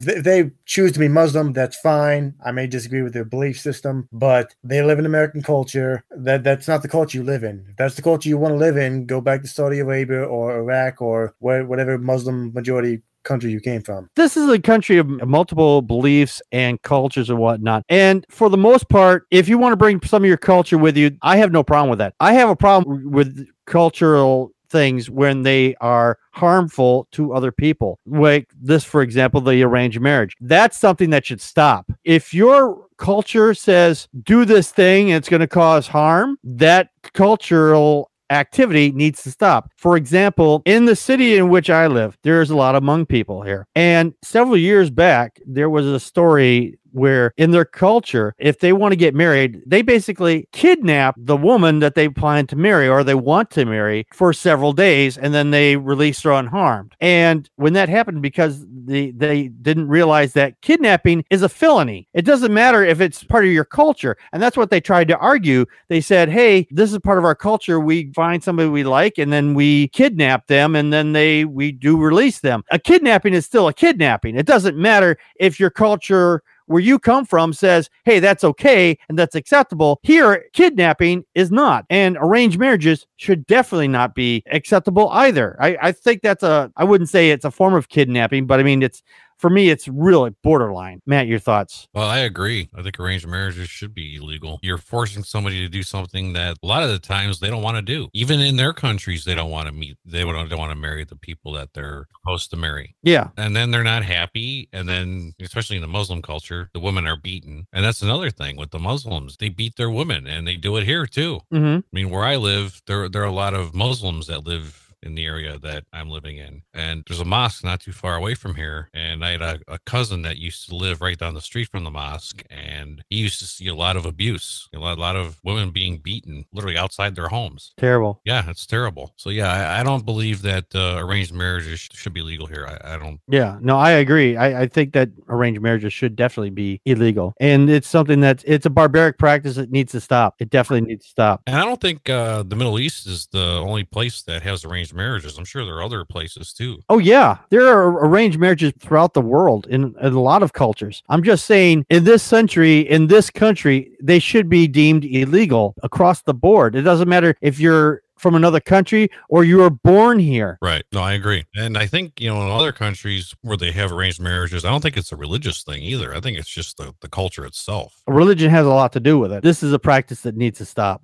They 0.00 0.52
choose 0.64 0.92
to 0.92 0.98
be 1.00 1.08
Muslim, 1.08 1.52
that's 1.52 1.76
fine. 1.80 2.34
I 2.44 2.52
may 2.52 2.68
disagree 2.68 3.02
with 3.02 3.14
their 3.14 3.24
belief 3.24 3.58
system, 3.58 4.08
but 4.12 4.54
they 4.62 4.80
live 4.82 5.00
in 5.00 5.06
American 5.06 5.42
culture. 5.42 6.04
That 6.10 6.44
that's 6.44 6.68
not 6.68 6.82
the 6.82 6.88
culture 6.88 7.18
you 7.18 7.24
live 7.24 7.42
in. 7.42 7.66
If 7.68 7.76
that's 7.76 7.96
the 7.96 8.02
culture 8.02 8.28
you 8.28 8.38
want 8.38 8.52
to 8.52 8.58
live 8.58 8.76
in, 8.76 9.06
go 9.06 9.20
back 9.20 9.42
to 9.42 9.48
Saudi 9.48 9.80
Arabia 9.80 10.22
or 10.22 10.56
Iraq 10.56 11.02
or 11.02 11.34
where, 11.40 11.64
whatever 11.64 11.98
Muslim 11.98 12.52
majority 12.52 13.02
country 13.28 13.50
you 13.50 13.60
came 13.60 13.82
from. 13.82 14.08
this 14.16 14.36
is 14.36 14.48
a 14.48 14.58
country 14.58 14.98
of 14.98 15.06
multiple 15.26 15.82
beliefs 15.82 16.42
and 16.50 16.80
cultures 16.82 17.30
and 17.30 17.38
whatnot. 17.38 17.84
And 17.88 18.26
for 18.30 18.48
the 18.48 18.56
most 18.56 18.88
part, 18.88 19.26
if 19.30 19.48
you 19.48 19.58
want 19.58 19.72
to 19.72 19.76
bring 19.76 20.00
some 20.02 20.24
of 20.24 20.28
your 20.28 20.36
culture 20.36 20.78
with 20.78 20.96
you, 20.96 21.16
I 21.22 21.36
have 21.36 21.52
no 21.52 21.62
problem 21.62 21.90
with 21.90 21.98
that. 22.00 22.14
I 22.18 22.32
have 22.32 22.48
a 22.48 22.56
problem 22.56 23.12
with 23.12 23.46
cultural 23.66 24.52
things 24.70 25.08
when 25.10 25.42
they 25.42 25.74
are 25.76 26.18
harmful 26.32 27.08
to 27.12 27.32
other 27.32 27.52
people. 27.52 27.98
Like 28.06 28.48
this, 28.60 28.84
for 28.84 29.02
example, 29.02 29.40
the 29.40 29.62
arranged 29.62 30.00
marriage. 30.00 30.34
That's 30.40 30.76
something 30.76 31.10
that 31.10 31.26
should 31.26 31.40
stop. 31.40 31.90
If 32.04 32.34
your 32.34 32.86
culture 32.98 33.54
says 33.54 34.08
do 34.22 34.44
this 34.44 34.72
thing 34.72 35.10
it's 35.10 35.28
going 35.28 35.40
to 35.40 35.46
cause 35.46 35.86
harm, 35.86 36.36
that 36.44 36.90
cultural 37.14 38.10
activity 38.30 38.92
needs 38.92 39.22
to 39.22 39.30
stop. 39.30 39.70
For 39.76 39.96
example, 39.96 40.62
in 40.64 40.84
the 40.84 40.96
city 40.96 41.36
in 41.36 41.48
which 41.48 41.70
I 41.70 41.86
live, 41.86 42.18
there's 42.22 42.50
a 42.50 42.56
lot 42.56 42.74
of 42.74 42.82
Hmong 42.82 43.08
people 43.08 43.42
here. 43.42 43.66
And 43.74 44.14
several 44.22 44.56
years 44.56 44.90
back, 44.90 45.40
there 45.46 45.70
was 45.70 45.86
a 45.86 46.00
story 46.00 46.78
where 46.98 47.32
in 47.36 47.50
their 47.50 47.64
culture, 47.64 48.34
if 48.38 48.60
they 48.60 48.72
want 48.72 48.92
to 48.92 48.96
get 48.96 49.14
married, 49.14 49.62
they 49.66 49.82
basically 49.82 50.48
kidnap 50.52 51.14
the 51.16 51.36
woman 51.36 51.78
that 51.78 51.94
they 51.94 52.08
plan 52.08 52.46
to 52.48 52.56
marry 52.56 52.88
or 52.88 53.04
they 53.04 53.14
want 53.14 53.50
to 53.50 53.64
marry 53.64 54.06
for 54.12 54.32
several 54.32 54.72
days 54.72 55.16
and 55.16 55.32
then 55.32 55.50
they 55.50 55.76
release 55.76 56.22
her 56.22 56.32
unharmed. 56.32 56.94
And 57.00 57.48
when 57.56 57.72
that 57.74 57.88
happened, 57.88 58.22
because 58.22 58.64
they, 58.68 59.10
they 59.12 59.48
didn't 59.48 59.88
realize 59.88 60.32
that 60.32 60.60
kidnapping 60.60 61.24
is 61.30 61.42
a 61.42 61.48
felony, 61.48 62.08
it 62.12 62.24
doesn't 62.24 62.52
matter 62.52 62.84
if 62.84 63.00
it's 63.00 63.24
part 63.24 63.44
of 63.44 63.52
your 63.52 63.64
culture. 63.64 64.16
And 64.32 64.42
that's 64.42 64.56
what 64.56 64.70
they 64.70 64.80
tried 64.80 65.08
to 65.08 65.18
argue. 65.18 65.66
They 65.88 66.00
said, 66.00 66.28
hey, 66.28 66.66
this 66.70 66.92
is 66.92 66.98
part 66.98 67.18
of 67.18 67.24
our 67.24 67.34
culture. 67.34 67.80
We 67.80 68.12
find 68.12 68.42
somebody 68.42 68.68
we 68.68 68.84
like 68.84 69.18
and 69.18 69.32
then 69.32 69.54
we 69.54 69.88
kidnap 69.88 70.46
them 70.46 70.74
and 70.74 70.92
then 70.92 71.12
they 71.12 71.44
we 71.44 71.72
do 71.72 71.96
release 71.96 72.40
them. 72.40 72.64
A 72.70 72.78
kidnapping 72.78 73.34
is 73.34 73.46
still 73.46 73.68
a 73.68 73.72
kidnapping. 73.72 74.36
It 74.36 74.46
doesn't 74.46 74.76
matter 74.76 75.18
if 75.36 75.60
your 75.60 75.70
culture 75.70 76.42
where 76.68 76.80
you 76.80 76.98
come 76.98 77.24
from 77.24 77.52
says, 77.52 77.90
hey, 78.04 78.20
that's 78.20 78.44
okay 78.44 78.96
and 79.08 79.18
that's 79.18 79.34
acceptable. 79.34 79.98
Here, 80.02 80.44
kidnapping 80.52 81.24
is 81.34 81.50
not. 81.50 81.84
And 81.90 82.16
arranged 82.20 82.58
marriages 82.58 83.06
should 83.16 83.46
definitely 83.46 83.88
not 83.88 84.14
be 84.14 84.42
acceptable 84.50 85.08
either. 85.10 85.56
I, 85.60 85.76
I 85.80 85.92
think 85.92 86.22
that's 86.22 86.42
a, 86.42 86.70
I 86.76 86.84
wouldn't 86.84 87.10
say 87.10 87.30
it's 87.30 87.44
a 87.44 87.50
form 87.50 87.74
of 87.74 87.88
kidnapping, 87.88 88.46
but 88.46 88.60
I 88.60 88.62
mean, 88.62 88.82
it's, 88.82 89.02
for 89.38 89.50
me, 89.50 89.70
it's 89.70 89.88
really 89.88 90.30
borderline. 90.42 91.00
Matt, 91.06 91.26
your 91.26 91.38
thoughts? 91.38 91.88
Well, 91.94 92.08
I 92.08 92.18
agree. 92.18 92.68
I 92.76 92.82
think 92.82 92.98
arranged 92.98 93.26
marriages 93.26 93.68
should 93.68 93.94
be 93.94 94.16
illegal. 94.16 94.58
You're 94.62 94.78
forcing 94.78 95.22
somebody 95.22 95.60
to 95.60 95.68
do 95.68 95.82
something 95.82 96.32
that 96.32 96.56
a 96.62 96.66
lot 96.66 96.82
of 96.82 96.90
the 96.90 96.98
times 96.98 97.40
they 97.40 97.48
don't 97.48 97.62
want 97.62 97.76
to 97.76 97.82
do. 97.82 98.08
Even 98.12 98.40
in 98.40 98.56
their 98.56 98.72
countries, 98.72 99.24
they 99.24 99.34
don't 99.34 99.50
want 99.50 99.66
to 99.66 99.72
meet, 99.72 99.96
they 100.04 100.22
don't, 100.22 100.48
don't 100.48 100.58
want 100.58 100.72
to 100.72 100.78
marry 100.78 101.04
the 101.04 101.16
people 101.16 101.52
that 101.52 101.70
they're 101.74 102.06
supposed 102.20 102.50
to 102.50 102.56
marry. 102.56 102.96
Yeah. 103.02 103.28
And 103.36 103.54
then 103.54 103.70
they're 103.70 103.84
not 103.84 104.04
happy. 104.04 104.68
And 104.72 104.88
then, 104.88 105.34
especially 105.40 105.76
in 105.76 105.82
the 105.82 105.88
Muslim 105.88 106.22
culture, 106.22 106.70
the 106.74 106.80
women 106.80 107.06
are 107.06 107.16
beaten. 107.16 107.66
And 107.72 107.84
that's 107.84 108.02
another 108.02 108.30
thing 108.30 108.56
with 108.56 108.70
the 108.70 108.78
Muslims. 108.78 109.36
They 109.36 109.48
beat 109.48 109.76
their 109.76 109.90
women 109.90 110.26
and 110.26 110.46
they 110.46 110.56
do 110.56 110.76
it 110.76 110.84
here 110.84 111.06
too. 111.06 111.40
Mm-hmm. 111.52 111.78
I 111.78 111.82
mean, 111.92 112.10
where 112.10 112.24
I 112.24 112.36
live, 112.36 112.82
there, 112.86 113.08
there 113.08 113.22
are 113.22 113.26
a 113.26 113.32
lot 113.32 113.54
of 113.54 113.74
Muslims 113.74 114.26
that 114.26 114.44
live 114.44 114.87
in 115.02 115.14
the 115.14 115.24
area 115.24 115.58
that 115.58 115.84
I'm 115.92 116.10
living 116.10 116.38
in. 116.38 116.62
And 116.74 117.04
there's 117.06 117.20
a 117.20 117.24
mosque 117.24 117.64
not 117.64 117.80
too 117.80 117.92
far 117.92 118.16
away 118.16 118.34
from 118.34 118.54
here. 118.54 118.90
And 118.92 119.24
I 119.24 119.32
had 119.32 119.42
a, 119.42 119.60
a 119.68 119.78
cousin 119.80 120.22
that 120.22 120.38
used 120.38 120.68
to 120.68 120.74
live 120.74 121.00
right 121.00 121.18
down 121.18 121.34
the 121.34 121.40
street 121.40 121.68
from 121.68 121.84
the 121.84 121.90
mosque. 121.90 122.42
And 122.50 123.04
he 123.10 123.16
used 123.16 123.38
to 123.40 123.46
see 123.46 123.68
a 123.68 123.74
lot 123.74 123.96
of 123.96 124.06
abuse, 124.06 124.68
a 124.74 124.78
lot, 124.78 124.98
a 124.98 125.00
lot 125.00 125.16
of 125.16 125.38
women 125.44 125.70
being 125.70 125.98
beaten 125.98 126.44
literally 126.52 126.78
outside 126.78 127.14
their 127.14 127.28
homes. 127.28 127.72
Terrible. 127.76 128.20
Yeah, 128.24 128.48
it's 128.48 128.66
terrible. 128.66 129.12
So, 129.16 129.30
yeah, 129.30 129.52
I, 129.52 129.80
I 129.80 129.82
don't 129.82 130.04
believe 130.04 130.42
that 130.42 130.66
uh, 130.74 130.96
arranged 130.98 131.32
marriages 131.32 131.80
sh- 131.80 131.88
should 131.92 132.12
be 132.12 132.22
legal 132.22 132.46
here. 132.46 132.66
I, 132.66 132.94
I 132.94 132.96
don't. 132.98 133.20
Yeah, 133.28 133.58
no, 133.60 133.76
I 133.76 133.90
agree. 133.90 134.36
I, 134.36 134.62
I 134.62 134.66
think 134.66 134.92
that 134.94 135.10
arranged 135.28 135.60
marriages 135.60 135.92
should 135.92 136.16
definitely 136.16 136.50
be 136.50 136.80
illegal, 136.84 137.34
and 137.40 137.70
it's 137.70 137.88
something 137.88 138.20
that 138.20 138.42
it's 138.46 138.66
a 138.66 138.70
barbaric 138.70 139.18
practice 139.18 139.56
that 139.56 139.70
needs 139.70 139.92
to 139.92 140.00
stop. 140.00 140.36
It 140.38 140.50
definitely 140.50 140.88
needs 140.88 141.04
to 141.04 141.10
stop. 141.10 141.42
And 141.46 141.56
I 141.56 141.64
don't 141.64 141.80
think 141.80 142.08
uh, 142.08 142.42
the 142.42 142.56
Middle 142.56 142.78
East 142.78 143.06
is 143.06 143.26
the 143.32 143.58
only 143.58 143.84
place 143.84 144.22
that 144.22 144.42
has 144.42 144.64
arranged 144.88 144.96
marriages. 144.96 145.38
I'm 145.38 145.44
sure 145.44 145.64
there 145.64 145.76
are 145.76 145.82
other 145.82 146.04
places 146.04 146.52
too. 146.52 146.82
Oh 146.88 146.98
yeah, 146.98 147.38
there 147.50 147.66
are 147.66 148.06
arranged 148.06 148.38
marriages 148.38 148.72
throughout 148.78 149.14
the 149.14 149.20
world 149.20 149.66
in, 149.68 149.94
in 150.00 150.12
a 150.12 150.20
lot 150.20 150.42
of 150.42 150.52
cultures. 150.52 151.02
I'm 151.08 151.22
just 151.22 151.46
saying, 151.46 151.84
in 151.90 152.04
this 152.04 152.22
century, 152.22 152.80
in 152.80 153.08
this 153.08 153.30
country, 153.30 153.92
they 154.00 154.18
should 154.18 154.48
be 154.48 154.66
deemed 154.66 155.04
illegal 155.04 155.74
across 155.82 156.22
the 156.22 156.34
board. 156.34 156.74
It 156.74 156.82
doesn't 156.82 157.08
matter 157.08 157.34
if 157.40 157.58
you're 157.60 158.02
from 158.16 158.34
another 158.34 158.58
country 158.58 159.08
or 159.28 159.44
you 159.44 159.58
were 159.58 159.70
born 159.70 160.18
here. 160.18 160.58
Right. 160.60 160.84
No, 160.92 161.00
I 161.00 161.12
agree. 161.12 161.44
And 161.54 161.78
I 161.78 161.86
think, 161.86 162.20
you 162.20 162.28
know, 162.28 162.42
in 162.42 162.50
other 162.50 162.72
countries 162.72 163.32
where 163.42 163.56
they 163.56 163.70
have 163.70 163.92
arranged 163.92 164.20
marriages, 164.20 164.64
I 164.64 164.70
don't 164.70 164.80
think 164.80 164.96
it's 164.96 165.12
a 165.12 165.16
religious 165.16 165.62
thing 165.62 165.82
either. 165.82 166.12
I 166.12 166.18
think 166.20 166.36
it's 166.36 166.48
just 166.48 166.78
the, 166.78 166.92
the 167.00 167.08
culture 167.08 167.46
itself. 167.46 168.02
Religion 168.08 168.50
has 168.50 168.66
a 168.66 168.70
lot 168.70 168.92
to 168.94 169.00
do 169.00 169.20
with 169.20 169.32
it. 169.32 169.44
This 169.44 169.62
is 169.62 169.72
a 169.72 169.78
practice 169.78 170.22
that 170.22 170.36
needs 170.36 170.58
to 170.58 170.64
stop. 170.64 171.00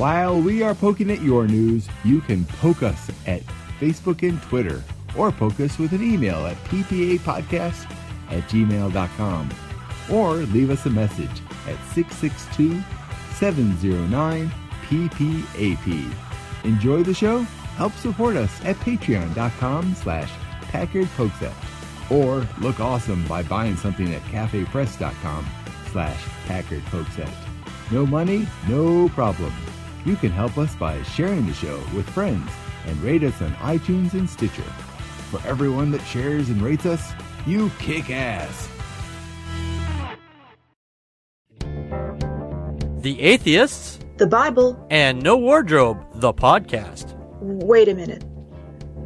While 0.00 0.40
we 0.40 0.62
are 0.62 0.74
poking 0.74 1.10
at 1.10 1.20
your 1.20 1.46
news, 1.46 1.86
you 2.04 2.22
can 2.22 2.46
poke 2.46 2.82
us 2.82 3.10
at 3.26 3.42
Facebook 3.78 4.26
and 4.26 4.40
Twitter, 4.44 4.82
or 5.14 5.30
poke 5.30 5.60
us 5.60 5.78
with 5.78 5.92
an 5.92 6.02
email 6.02 6.46
at 6.46 6.56
ppapodcast 6.64 7.84
at 8.30 8.42
gmail.com, 8.48 9.50
or 10.10 10.36
leave 10.36 10.70
us 10.70 10.86
a 10.86 10.88
message 10.88 11.42
at 11.68 11.76
662 11.92 12.82
709 13.34 14.50
PPAP. 14.88 16.14
Enjoy 16.64 17.02
the 17.02 17.12
show? 17.12 17.40
Help 17.76 17.92
support 17.92 18.36
us 18.36 18.58
at 18.64 18.76
patreon.com 18.76 19.94
slash 19.96 20.30
packardpokesat, 20.68 22.10
or 22.10 22.48
look 22.62 22.80
awesome 22.80 23.22
by 23.26 23.42
buying 23.42 23.76
something 23.76 24.14
at 24.14 24.22
cafepress.com 24.22 25.46
slash 25.92 26.22
packardpokesat. 26.46 27.34
No 27.92 28.06
money, 28.06 28.46
no 28.66 29.10
problem. 29.10 29.52
You 30.04 30.16
can 30.16 30.30
help 30.30 30.56
us 30.58 30.74
by 30.76 31.02
sharing 31.02 31.46
the 31.46 31.54
show 31.54 31.76
with 31.94 32.08
friends 32.10 32.50
and 32.86 32.96
rate 33.02 33.22
us 33.22 33.40
on 33.42 33.52
iTunes 33.54 34.14
and 34.14 34.28
Stitcher. 34.28 34.62
For 35.30 35.40
everyone 35.46 35.90
that 35.92 36.00
shares 36.02 36.48
and 36.48 36.60
rates 36.62 36.86
us, 36.86 37.12
you 37.46 37.70
kick 37.78 38.10
ass. 38.10 38.68
The 43.02 43.18
Atheists, 43.20 43.98
The 44.16 44.26
Bible. 44.26 44.84
and 44.90 45.22
No 45.22 45.36
Wardrobe, 45.36 46.04
the 46.16 46.32
podcast. 46.32 47.14
Wait 47.40 47.88
a 47.88 47.94
minute. 47.94 48.24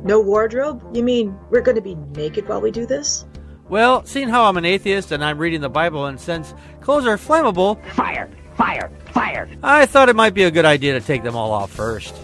No 0.04 0.20
wardrobe? 0.20 0.82
You 0.94 1.02
mean 1.02 1.34
we're 1.50 1.60
going 1.62 1.76
to 1.76 1.80
be 1.82 1.94
naked 2.16 2.48
while 2.48 2.60
we 2.60 2.70
do 2.70 2.84
this? 2.86 3.24
Well, 3.68 4.04
seeing 4.04 4.28
how 4.28 4.44
I'm 4.44 4.56
an 4.58 4.64
atheist 4.64 5.12
and 5.12 5.24
I'm 5.24 5.38
reading 5.38 5.60
the 5.62 5.70
Bible, 5.70 6.06
and 6.06 6.20
since 6.20 6.52
clothes 6.80 7.06
are 7.06 7.16
flammable, 7.16 7.82
Fire! 7.92 8.28
Fire! 8.56 8.90
Fire! 9.12 9.49
I 9.62 9.87
thought 9.87 10.08
it 10.08 10.16
might 10.16 10.34
be 10.34 10.44
a 10.44 10.50
good 10.50 10.64
idea 10.64 10.92
to 10.94 11.00
take 11.00 11.23
them 11.23 11.37
all 11.37 11.52
off 11.52 11.70
first. 11.70 12.14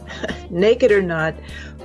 Naked 0.50 0.92
or 0.92 1.02
not, 1.02 1.34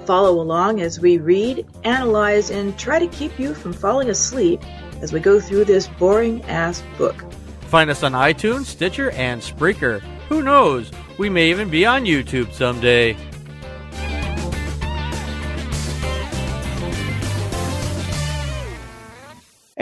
follow 0.05 0.41
along 0.41 0.81
as 0.81 0.99
we 0.99 1.17
read, 1.17 1.65
analyze, 1.83 2.49
and 2.49 2.77
try 2.77 2.99
to 2.99 3.07
keep 3.07 3.39
you 3.39 3.53
from 3.53 3.73
falling 3.73 4.09
asleep 4.09 4.61
as 5.01 5.13
we 5.13 5.19
go 5.19 5.39
through 5.39 5.65
this 5.65 5.87
boring 5.87 6.41
ass 6.43 6.83
book. 6.97 7.23
Find 7.67 7.89
us 7.89 8.03
on 8.03 8.13
iTunes, 8.13 8.65
Stitcher, 8.65 9.11
and 9.11 9.41
Spreaker. 9.41 9.99
Who 10.29 10.43
knows? 10.43 10.91
We 11.17 11.29
may 11.29 11.49
even 11.49 11.69
be 11.69 11.85
on 11.85 12.05
YouTube 12.05 12.53
someday. 12.53 13.15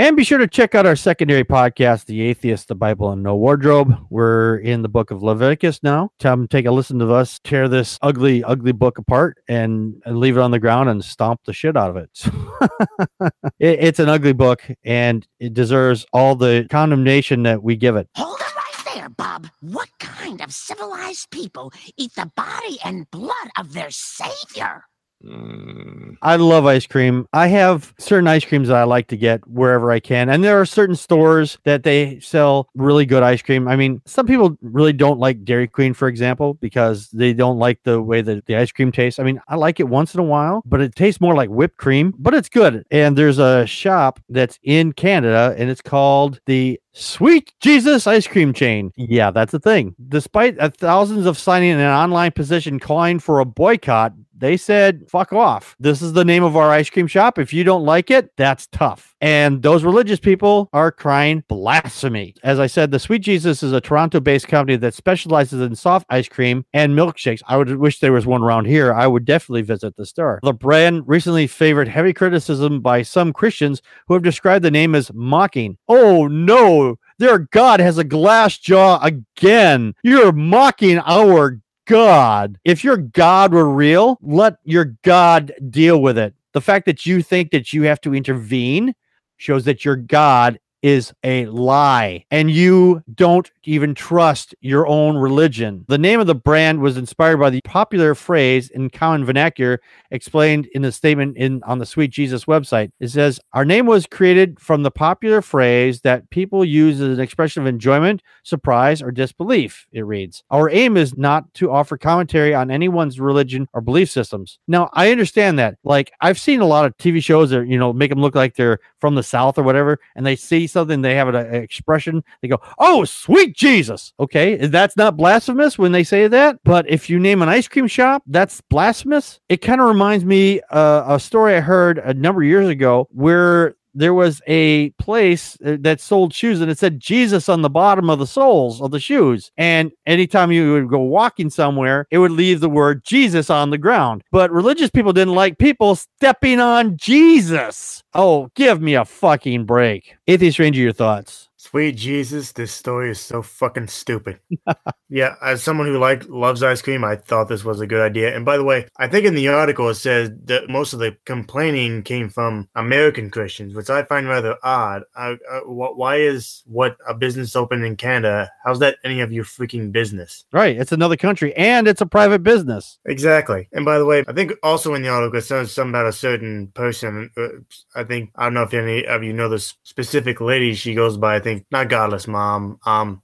And 0.01 0.17
be 0.17 0.23
sure 0.23 0.39
to 0.39 0.47
check 0.47 0.73
out 0.73 0.87
our 0.87 0.95
secondary 0.95 1.43
podcast, 1.43 2.05
The 2.05 2.21
Atheist, 2.21 2.69
the 2.69 2.73
Bible, 2.73 3.11
and 3.11 3.21
No 3.21 3.35
Wardrobe. 3.35 3.95
We're 4.09 4.57
in 4.57 4.81
the 4.81 4.89
book 4.89 5.11
of 5.11 5.21
Leviticus 5.21 5.83
now. 5.83 6.09
Come 6.19 6.47
take 6.47 6.65
a 6.65 6.71
listen 6.71 6.97
to 6.97 7.13
us 7.13 7.39
tear 7.43 7.67
this 7.67 7.99
ugly, 8.01 8.43
ugly 8.43 8.71
book 8.71 8.97
apart 8.97 9.37
and, 9.47 10.01
and 10.03 10.17
leave 10.17 10.37
it 10.37 10.39
on 10.39 10.49
the 10.49 10.57
ground 10.57 10.89
and 10.89 11.05
stomp 11.05 11.41
the 11.45 11.53
shit 11.53 11.77
out 11.77 11.91
of 11.91 11.97
it. 11.97 13.29
it. 13.59 13.77
It's 13.79 13.99
an 13.99 14.09
ugly 14.09 14.33
book 14.33 14.63
and 14.83 15.27
it 15.39 15.53
deserves 15.53 16.03
all 16.11 16.35
the 16.35 16.65
condemnation 16.71 17.43
that 17.43 17.61
we 17.61 17.75
give 17.75 17.95
it. 17.95 18.09
Hold 18.15 18.39
it 18.39 18.55
right 18.55 18.95
there, 18.95 19.09
Bob. 19.09 19.49
What 19.59 19.89
kind 19.99 20.41
of 20.41 20.51
civilized 20.51 21.29
people 21.29 21.73
eat 21.95 22.15
the 22.15 22.31
body 22.35 22.79
and 22.83 23.05
blood 23.11 23.51
of 23.55 23.73
their 23.73 23.91
savior? 23.91 24.83
Mm. 25.25 26.17
I 26.21 26.35
love 26.35 26.65
ice 26.65 26.85
cream. 26.85 27.27
I 27.33 27.47
have 27.47 27.93
certain 27.97 28.27
ice 28.27 28.45
creams 28.45 28.67
that 28.67 28.77
I 28.77 28.83
like 28.83 29.07
to 29.07 29.17
get 29.17 29.45
wherever 29.47 29.91
I 29.91 29.99
can. 29.99 30.29
And 30.29 30.43
there 30.43 30.59
are 30.59 30.65
certain 30.65 30.95
stores 30.95 31.57
that 31.63 31.83
they 31.83 32.19
sell 32.19 32.69
really 32.75 33.05
good 33.05 33.23
ice 33.23 33.41
cream. 33.41 33.67
I 33.67 33.75
mean, 33.75 34.01
some 34.05 34.25
people 34.25 34.57
really 34.61 34.93
don't 34.93 35.19
like 35.19 35.43
Dairy 35.43 35.67
Queen, 35.67 35.93
for 35.93 36.07
example, 36.07 36.55
because 36.55 37.09
they 37.09 37.33
don't 37.33 37.59
like 37.59 37.83
the 37.83 38.01
way 38.01 38.21
that 38.21 38.45
the 38.45 38.55
ice 38.55 38.71
cream 38.71 38.91
tastes. 38.91 39.19
I 39.19 39.23
mean, 39.23 39.41
I 39.47 39.55
like 39.55 39.79
it 39.79 39.89
once 39.89 40.13
in 40.13 40.19
a 40.19 40.23
while, 40.23 40.61
but 40.65 40.81
it 40.81 40.95
tastes 40.95 41.21
more 41.21 41.35
like 41.35 41.49
whipped 41.49 41.77
cream, 41.77 42.13
but 42.17 42.33
it's 42.33 42.49
good. 42.49 42.85
And 42.91 43.17
there's 43.17 43.39
a 43.39 43.65
shop 43.65 44.19
that's 44.29 44.59
in 44.63 44.93
Canada 44.93 45.55
and 45.57 45.69
it's 45.69 45.81
called 45.81 46.39
the 46.45 46.79
Sweet 46.93 47.53
Jesus 47.61 48.05
ice 48.05 48.27
cream 48.27 48.53
chain. 48.53 48.91
Yeah, 48.97 49.31
that's 49.31 49.53
a 49.53 49.59
thing. 49.59 49.95
Despite 50.09 50.57
thousands 50.75 51.25
of 51.25 51.37
signing 51.37 51.71
an 51.71 51.79
online 51.81 52.31
petition 52.33 52.79
calling 52.79 53.19
for 53.19 53.39
a 53.39 53.45
boycott, 53.45 54.13
they 54.41 54.57
said, 54.57 55.09
fuck 55.09 55.31
off. 55.31 55.75
This 55.79 56.01
is 56.01 56.13
the 56.13 56.25
name 56.25 56.43
of 56.43 56.57
our 56.57 56.71
ice 56.71 56.89
cream 56.89 57.07
shop. 57.07 57.37
If 57.37 57.53
you 57.53 57.63
don't 57.63 57.85
like 57.85 58.11
it, 58.11 58.31
that's 58.35 58.67
tough. 58.67 59.15
And 59.21 59.61
those 59.61 59.83
religious 59.83 60.19
people 60.19 60.67
are 60.73 60.91
crying 60.91 61.43
blasphemy. 61.47 62.33
As 62.43 62.59
I 62.59 62.65
said, 62.65 62.89
the 62.89 62.99
Sweet 62.99 63.19
Jesus 63.19 63.61
is 63.61 63.71
a 63.71 63.79
Toronto 63.79 64.19
based 64.19 64.47
company 64.47 64.77
that 64.77 64.95
specializes 64.95 65.61
in 65.61 65.75
soft 65.75 66.07
ice 66.09 66.27
cream 66.27 66.65
and 66.73 66.93
milkshakes. 66.93 67.41
I 67.47 67.55
would 67.55 67.77
wish 67.77 67.99
there 67.99 68.13
was 68.13 68.25
one 68.25 68.41
around 68.41 68.65
here. 68.65 68.91
I 68.91 69.05
would 69.05 69.25
definitely 69.25 69.61
visit 69.61 69.95
the 69.95 70.07
store. 70.07 70.39
The 70.41 70.53
brand 70.53 71.03
recently 71.07 71.45
favored 71.45 71.87
heavy 71.87 72.13
criticism 72.13 72.81
by 72.81 73.03
some 73.03 73.31
Christians 73.31 73.81
who 74.07 74.15
have 74.15 74.23
described 74.23 74.65
the 74.65 74.71
name 74.71 74.95
as 74.95 75.13
mocking. 75.13 75.77
Oh 75.87 76.25
no, 76.27 76.95
their 77.19 77.37
God 77.37 77.79
has 77.79 77.99
a 77.99 78.03
glass 78.03 78.57
jaw 78.57 78.99
again. 79.03 79.93
You're 80.03 80.31
mocking 80.31 80.97
our 81.05 81.60
God. 81.85 82.59
If 82.63 82.83
your 82.83 82.97
God 82.97 83.53
were 83.53 83.69
real, 83.69 84.17
let 84.21 84.55
your 84.63 84.95
God 85.03 85.53
deal 85.69 86.01
with 86.01 86.17
it. 86.17 86.33
The 86.53 86.61
fact 86.61 86.85
that 86.85 87.05
you 87.05 87.21
think 87.21 87.51
that 87.51 87.73
you 87.73 87.83
have 87.83 88.01
to 88.01 88.13
intervene 88.13 88.93
shows 89.37 89.65
that 89.65 89.85
your 89.85 89.95
God 89.95 90.59
is 90.81 91.13
a 91.23 91.45
lie 91.47 92.25
and 92.31 92.49
you 92.49 93.03
don't 93.13 93.51
even 93.63 93.93
trust 93.93 94.55
your 94.61 94.87
own 94.87 95.15
religion. 95.17 95.85
The 95.87 95.97
name 95.97 96.19
of 96.19 96.27
the 96.27 96.35
brand 96.35 96.81
was 96.81 96.97
inspired 96.97 97.37
by 97.37 97.49
the 97.49 97.61
popular 97.63 98.15
phrase 98.15 98.69
in 98.69 98.89
common 98.89 99.25
vernacular 99.25 99.81
explained 100.09 100.67
in 100.73 100.81
the 100.81 100.91
statement 100.91 101.37
in 101.37 101.61
on 101.63 101.79
the 101.79 101.85
Sweet 101.85 102.11
Jesus 102.11 102.45
website. 102.45 102.91
It 102.99 103.09
says, 103.09 103.39
"Our 103.53 103.65
name 103.65 103.85
was 103.85 104.07
created 104.07 104.59
from 104.59 104.83
the 104.83 104.91
popular 104.91 105.41
phrase 105.41 106.01
that 106.01 106.29
people 106.29 106.65
use 106.65 106.99
as 106.99 107.17
an 107.17 107.23
expression 107.23 107.61
of 107.61 107.67
enjoyment, 107.67 108.21
surprise, 108.43 109.01
or 109.01 109.11
disbelief." 109.11 109.87
It 109.91 110.05
reads, 110.05 110.43
"Our 110.49 110.69
aim 110.69 110.97
is 110.97 111.17
not 111.17 111.53
to 111.55 111.71
offer 111.71 111.97
commentary 111.97 112.53
on 112.53 112.71
anyone's 112.71 113.19
religion 113.19 113.67
or 113.73 113.81
belief 113.81 114.09
systems." 114.09 114.59
Now, 114.67 114.89
I 114.93 115.11
understand 115.11 115.59
that. 115.59 115.75
Like 115.83 116.11
I've 116.21 116.39
seen 116.39 116.61
a 116.61 116.65
lot 116.65 116.85
of 116.85 116.97
TV 116.97 117.21
shows 117.21 117.51
that, 117.51 117.67
you 117.67 117.77
know, 117.77 117.93
make 117.93 118.09
them 118.09 118.21
look 118.21 118.35
like 118.35 118.55
they're 118.55 118.79
from 118.99 119.15
the 119.15 119.23
south 119.23 119.57
or 119.57 119.63
whatever 119.63 119.99
and 120.15 120.25
they 120.25 120.35
see 120.35 120.67
something 120.71 121.01
they 121.01 121.15
have 121.15 121.27
an 121.27 121.35
uh, 121.35 121.39
expression 121.39 122.23
they 122.41 122.47
go 122.47 122.59
oh 122.79 123.03
sweet 123.05 123.55
jesus! 123.55 124.13
Okay 124.19 124.55
that's 124.67 124.97
not 124.97 125.17
blasphemous 125.17 125.77
when 125.77 125.91
they 125.91 126.03
say 126.03 126.27
that 126.27 126.59
but 126.63 126.89
if 126.89 127.09
you 127.09 127.19
name 127.19 127.41
an 127.41 127.49
ice 127.49 127.67
cream 127.67 127.87
shop 127.87 128.23
that's 128.27 128.61
blasphemous. 128.61 129.39
It 129.49 129.57
kind 129.57 129.81
of 129.81 129.87
reminds 129.87 130.25
me 130.25 130.61
uh, 130.71 131.15
a 131.15 131.19
story 131.19 131.55
i 131.55 131.59
heard 131.59 131.97
a 131.97 132.13
number 132.13 132.41
of 132.41 132.47
years 132.47 132.67
ago 132.67 133.07
where 133.11 133.75
there 133.93 134.13
was 134.13 134.41
a 134.47 134.91
place 134.91 135.57
uh, 135.65 135.77
that 135.81 136.01
sold 136.01 136.33
shoes 136.33 136.61
and 136.61 136.71
it 136.71 136.77
said 136.77 136.99
Jesus 136.99 137.49
on 137.49 137.61
the 137.61 137.69
bottom 137.69 138.09
of 138.09 138.19
the 138.19 138.27
soles 138.27 138.81
of 138.81 138.91
the 138.91 138.99
shoes. 138.99 139.51
And 139.57 139.91
anytime 140.05 140.51
you 140.51 140.73
would 140.73 140.89
go 140.89 140.99
walking 140.99 141.49
somewhere, 141.49 142.07
it 142.11 142.17
would 142.17 142.31
leave 142.31 142.59
the 142.59 142.69
word 142.69 143.03
Jesus 143.03 143.49
on 143.49 143.69
the 143.69 143.77
ground. 143.77 144.23
But 144.31 144.51
religious 144.51 144.89
people 144.89 145.13
didn't 145.13 145.35
like 145.35 145.57
people 145.57 145.95
stepping 145.95 146.59
on 146.59 146.97
Jesus. 146.97 148.03
Oh, 148.13 148.49
give 148.55 148.81
me 148.81 148.95
a 148.95 149.05
fucking 149.05 149.65
break. 149.65 150.15
Atheist 150.27 150.59
Ranger, 150.59 150.81
your 150.81 150.93
thoughts. 150.93 151.49
Sweet 151.63 151.95
Jesus, 151.95 152.53
this 152.53 152.71
story 152.71 153.11
is 153.11 153.21
so 153.21 153.43
fucking 153.43 153.85
stupid. 153.85 154.39
yeah, 155.09 155.35
as 155.43 155.61
someone 155.61 155.85
who 155.85 155.99
like 155.99 156.27
loves 156.27 156.63
ice 156.63 156.81
cream, 156.81 157.03
I 157.03 157.15
thought 157.15 157.49
this 157.49 157.63
was 157.63 157.79
a 157.79 157.85
good 157.85 158.01
idea. 158.01 158.35
And 158.35 158.43
by 158.43 158.57
the 158.57 158.63
way, 158.63 158.87
I 158.97 159.07
think 159.07 159.27
in 159.27 159.35
the 159.35 159.47
article 159.49 159.87
it 159.89 159.93
says 159.93 160.31
that 160.45 160.69
most 160.69 160.91
of 160.91 160.97
the 160.97 161.15
complaining 161.25 162.01
came 162.01 162.29
from 162.29 162.67
American 162.73 163.29
Christians, 163.29 163.75
which 163.75 163.91
I 163.91 164.01
find 164.01 164.27
rather 164.27 164.57
odd. 164.63 165.03
Uh, 165.15 165.35
uh, 165.49 165.59
why 165.59 166.15
is 166.15 166.63
what 166.65 166.97
a 167.07 167.13
business 167.13 167.55
open 167.55 167.83
in 167.83 167.95
Canada? 167.95 168.49
How's 168.65 168.79
that 168.79 168.97
any 169.03 169.21
of 169.21 169.31
your 169.31 169.43
freaking 169.43 169.91
business? 169.91 170.45
Right. 170.51 170.75
It's 170.75 170.91
another 170.91 171.15
country 171.15 171.55
and 171.55 171.87
it's 171.87 172.01
a 172.01 172.07
private 172.07 172.41
business. 172.41 172.97
Exactly. 173.05 173.69
And 173.71 173.85
by 173.85 173.99
the 173.99 174.05
way, 174.05 174.23
I 174.27 174.33
think 174.33 174.53
also 174.63 174.95
in 174.95 175.03
the 175.03 175.09
article 175.09 175.37
it 175.37 175.43
says 175.43 175.71
something 175.71 175.91
about 175.91 176.07
a 176.07 176.11
certain 176.11 176.69
person. 176.69 177.29
Uh, 177.37 177.49
I 177.95 178.03
think 178.03 178.31
I 178.35 178.45
don't 178.45 178.55
know 178.55 178.63
if 178.63 178.73
any 178.73 179.05
of 179.05 179.23
you 179.23 179.31
know 179.31 179.47
this 179.47 179.75
specific 179.83 180.41
lady. 180.41 180.73
She 180.73 180.95
goes 180.95 181.17
by 181.17 181.35
I 181.35 181.39
think 181.39 181.50
not 181.71 181.89
Godless 181.89 182.27
Mom. 182.27 182.79
Um, 182.85 183.21